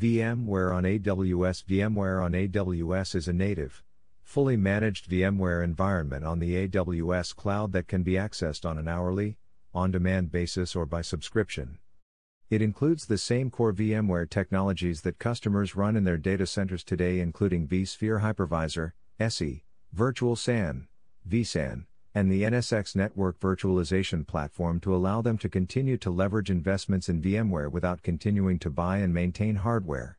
VMware 0.00 0.74
on 0.74 0.84
AWS 0.84 1.62
VMware 1.64 2.24
on 2.24 2.32
AWS 2.32 3.14
is 3.14 3.28
a 3.28 3.34
native, 3.34 3.82
fully 4.22 4.56
managed 4.56 5.10
VMware 5.10 5.62
environment 5.62 6.24
on 6.24 6.38
the 6.38 6.66
AWS 6.66 7.36
cloud 7.36 7.72
that 7.72 7.86
can 7.86 8.02
be 8.02 8.12
accessed 8.12 8.64
on 8.64 8.78
an 8.78 8.88
hourly, 8.88 9.36
on 9.74 9.90
demand 9.90 10.32
basis 10.32 10.74
or 10.74 10.86
by 10.86 11.02
subscription. 11.02 11.80
It 12.48 12.62
includes 12.62 13.04
the 13.04 13.18
same 13.18 13.50
core 13.50 13.74
VMware 13.74 14.30
technologies 14.30 15.02
that 15.02 15.18
customers 15.18 15.76
run 15.76 15.96
in 15.96 16.04
their 16.04 16.16
data 16.16 16.46
centers 16.46 16.82
today, 16.82 17.20
including 17.20 17.68
vSphere 17.68 18.22
Hypervisor, 18.22 18.92
SE, 19.18 19.64
Virtual 19.92 20.34
SAN, 20.34 20.88
vSAN, 21.28 21.84
and 22.14 22.30
the 22.30 22.42
NSX 22.42 22.96
Network 22.96 23.38
Virtualization 23.38 24.26
Platform 24.26 24.80
to 24.80 24.94
allow 24.94 25.22
them 25.22 25.38
to 25.38 25.48
continue 25.48 25.96
to 25.98 26.10
leverage 26.10 26.50
investments 26.50 27.08
in 27.08 27.22
VMware 27.22 27.70
without 27.70 28.02
continuing 28.02 28.58
to 28.58 28.70
buy 28.70 28.98
and 28.98 29.14
maintain 29.14 29.56
hardware. 29.56 30.18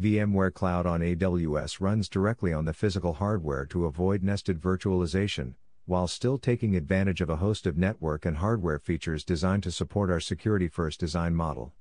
VMware 0.00 0.54
Cloud 0.54 0.86
on 0.86 1.00
AWS 1.00 1.80
runs 1.80 2.08
directly 2.08 2.52
on 2.52 2.64
the 2.64 2.72
physical 2.72 3.14
hardware 3.14 3.66
to 3.66 3.86
avoid 3.86 4.22
nested 4.22 4.60
virtualization, 4.60 5.54
while 5.84 6.06
still 6.06 6.38
taking 6.38 6.76
advantage 6.76 7.20
of 7.20 7.28
a 7.28 7.36
host 7.36 7.66
of 7.66 7.76
network 7.76 8.24
and 8.24 8.36
hardware 8.36 8.78
features 8.78 9.24
designed 9.24 9.64
to 9.64 9.72
support 9.72 10.10
our 10.10 10.20
security 10.20 10.68
first 10.68 11.00
design 11.00 11.34
model. 11.34 11.72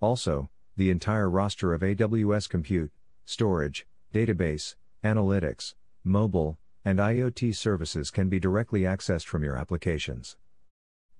Also, 0.00 0.50
the 0.76 0.90
entire 0.90 1.28
roster 1.28 1.74
of 1.74 1.82
AWS 1.82 2.48
compute, 2.48 2.92
storage, 3.24 3.86
database, 4.12 4.76
analytics, 5.02 5.74
mobile, 6.02 6.58
and 6.84 6.98
IoT 6.98 7.56
services 7.56 8.10
can 8.10 8.28
be 8.28 8.38
directly 8.38 8.82
accessed 8.82 9.24
from 9.24 9.42
your 9.42 9.56
applications. 9.56 10.36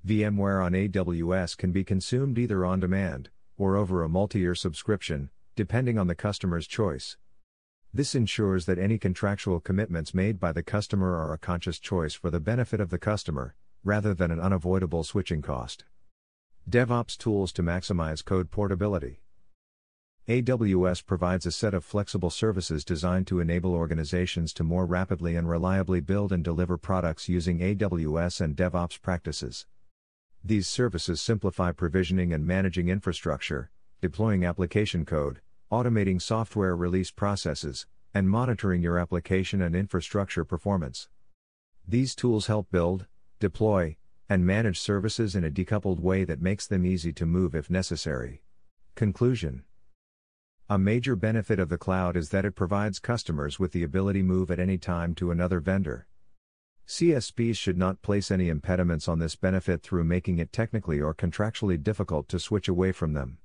VMware 0.07 0.63
on 0.63 0.73
AWS 0.73 1.57
can 1.57 1.73
be 1.73 1.83
consumed 1.83 2.39
either 2.39 2.65
on 2.67 2.81
demand 2.81 3.31
or 3.57 3.77
over 3.77 4.03
a 4.03 4.09
multi 4.09 4.41
year 4.41 4.55
subscription, 4.55 5.31
depending 5.57 5.99
on 5.99 6.07
the 6.07 6.15
customer's 6.15 6.67
choice. 6.67 7.17
This 7.93 8.15
ensures 8.15 8.67
that 8.67 8.79
any 8.79 8.99
contractual 8.99 9.61
commitments 9.61 10.13
made 10.13 10.39
by 10.39 10.53
the 10.53 10.63
customer 10.63 11.17
are 11.17 11.33
a 11.33 11.39
conscious 11.39 11.79
choice 11.79 12.13
for 12.13 12.29
the 12.29 12.41
benefit 12.41 12.81
of 12.81 12.91
the 12.91 12.99
customer, 12.99 13.55
rather 13.85 14.13
than 14.13 14.31
an 14.31 14.41
unavoidable 14.41 15.05
switching 15.05 15.41
cost. 15.41 15.85
DevOps 16.69 17.17
tools 17.17 17.53
to 17.53 17.63
maximize 17.63 18.25
code 18.25 18.51
portability. 18.51 19.21
AWS 20.27 21.05
provides 21.05 21.45
a 21.45 21.53
set 21.53 21.75
of 21.75 21.85
flexible 21.85 22.31
services 22.31 22.83
designed 22.83 23.27
to 23.27 23.41
enable 23.41 23.75
organizations 23.75 24.55
to 24.55 24.65
more 24.65 24.87
rapidly 24.87 25.37
and 25.37 25.47
reliably 25.47 26.01
build 26.01 26.33
and 26.33 26.43
deliver 26.43 26.79
products 26.79 27.29
using 27.29 27.59
AWS 27.59 28.41
and 28.41 28.57
DevOps 28.57 28.99
practices. 29.03 29.67
These 30.43 30.67
services 30.67 31.21
simplify 31.21 31.73
provisioning 31.73 32.33
and 32.33 32.47
managing 32.47 32.89
infrastructure, 32.89 33.71
deploying 34.01 34.47
application 34.47 35.05
code, 35.05 35.43
automating 35.71 36.23
software 36.23 36.75
release 36.75 37.11
processes, 37.11 37.87
and 38.15 38.31
monitoring 38.31 38.81
your 38.81 38.99
application 38.99 39.61
and 39.61 39.77
infrastructure 39.77 40.47
performance. 40.47 41.11
These 41.87 42.15
tools 42.15 42.47
help 42.47 42.71
build, 42.71 43.05
deploy, 43.41 43.99
and 44.31 44.47
manage 44.47 44.81
services 44.81 45.37
in 45.37 45.45
a 45.45 45.51
decoupled 45.51 46.01
way 46.01 46.25
that 46.25 46.41
makes 46.41 46.67
them 46.67 46.87
easy 46.87 47.13
to 47.13 47.27
move 47.27 47.55
if 47.55 47.69
necessary. 47.69 48.43
Conclusion 48.95 49.65
A 50.71 50.79
major 50.79 51.15
benefit 51.15 51.59
of 51.59 51.69
the 51.69 51.77
cloud 51.77 52.17
is 52.17 52.31
that 52.31 52.47
it 52.47 52.55
provides 52.55 52.99
customers 52.99 53.59
with 53.59 53.73
the 53.73 53.83
ability 53.83 54.21
to 54.21 54.25
move 54.25 54.51
at 54.51 54.59
any 54.59 54.79
time 54.79 55.15
to 55.17 55.31
another 55.31 55.61
vendor. 55.61 56.07
CSPs 56.89 57.59
should 57.59 57.77
not 57.77 58.01
place 58.01 58.31
any 58.31 58.49
impediments 58.49 59.07
on 59.07 59.19
this 59.19 59.37
benefit 59.37 59.83
through 59.83 60.05
making 60.05 60.39
it 60.39 60.55
technically 60.55 61.03
or 61.03 61.15
contractually 61.15 61.83
difficult 61.83 62.31
to 62.31 62.39
switch 62.39 62.67
away 62.67 62.93
from 62.93 63.13
them. 63.13 63.37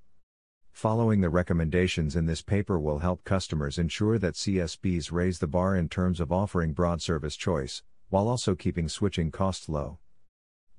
Following 0.71 1.19
the 1.19 1.29
recommendations 1.29 2.15
in 2.15 2.25
this 2.25 2.41
paper 2.41 2.79
will 2.79 2.99
help 2.99 3.25
customers 3.25 3.77
ensure 3.77 4.17
that 4.17 4.36
CSPs 4.36 5.12
raise 5.12 5.39
the 5.39 5.47
bar 5.47 5.75
in 5.75 5.89
terms 5.89 6.21
of 6.21 6.32
offering 6.32 6.71
broad 6.71 7.01
service 7.01 7.36
choice, 7.36 7.84
while 8.08 8.29
also 8.29 8.55
keeping 8.55 8.88
switching 8.88 9.29
costs 9.29 9.67
low. 9.67 9.99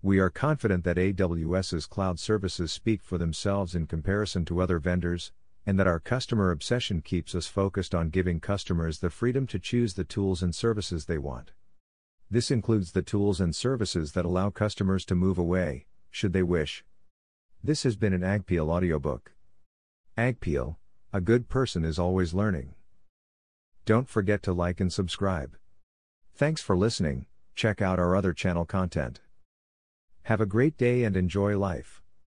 We 0.00 0.18
are 0.20 0.30
confident 0.30 0.84
that 0.84 0.96
AWS's 0.96 1.84
cloud 1.84 2.18
services 2.18 2.72
speak 2.72 3.02
for 3.02 3.18
themselves 3.18 3.74
in 3.74 3.86
comparison 3.86 4.46
to 4.46 4.62
other 4.62 4.78
vendors, 4.78 5.32
and 5.66 5.78
that 5.78 5.86
our 5.86 6.00
customer 6.00 6.50
obsession 6.50 7.02
keeps 7.02 7.34
us 7.34 7.46
focused 7.46 7.94
on 7.94 8.08
giving 8.08 8.40
customers 8.40 8.98
the 8.98 9.10
freedom 9.10 9.46
to 9.46 9.58
choose 9.58 9.94
the 9.94 10.04
tools 10.04 10.42
and 10.42 10.54
services 10.54 11.04
they 11.04 11.18
want. 11.18 11.52
This 12.30 12.50
includes 12.50 12.92
the 12.92 13.02
tools 13.02 13.40
and 13.40 13.54
services 13.54 14.12
that 14.12 14.24
allow 14.24 14.50
customers 14.50 15.04
to 15.06 15.14
move 15.14 15.38
away, 15.38 15.86
should 16.10 16.32
they 16.32 16.42
wish. 16.42 16.84
This 17.62 17.82
has 17.82 17.96
been 17.96 18.12
an 18.12 18.22
Agpeel 18.22 18.68
audiobook. 18.68 19.32
Agpeel, 20.16 20.76
a 21.12 21.20
good 21.20 21.48
person 21.48 21.84
is 21.84 21.98
always 21.98 22.32
learning. 22.32 22.74
Don't 23.84 24.08
forget 24.08 24.42
to 24.44 24.52
like 24.52 24.80
and 24.80 24.92
subscribe. 24.92 25.56
Thanks 26.34 26.62
for 26.62 26.76
listening, 26.76 27.26
check 27.54 27.82
out 27.82 27.98
our 27.98 28.14
other 28.14 28.32
channel 28.32 28.64
content. 28.64 29.20
Have 30.22 30.40
a 30.40 30.46
great 30.46 30.76
day 30.76 31.02
and 31.02 31.16
enjoy 31.16 31.58
life. 31.58 31.99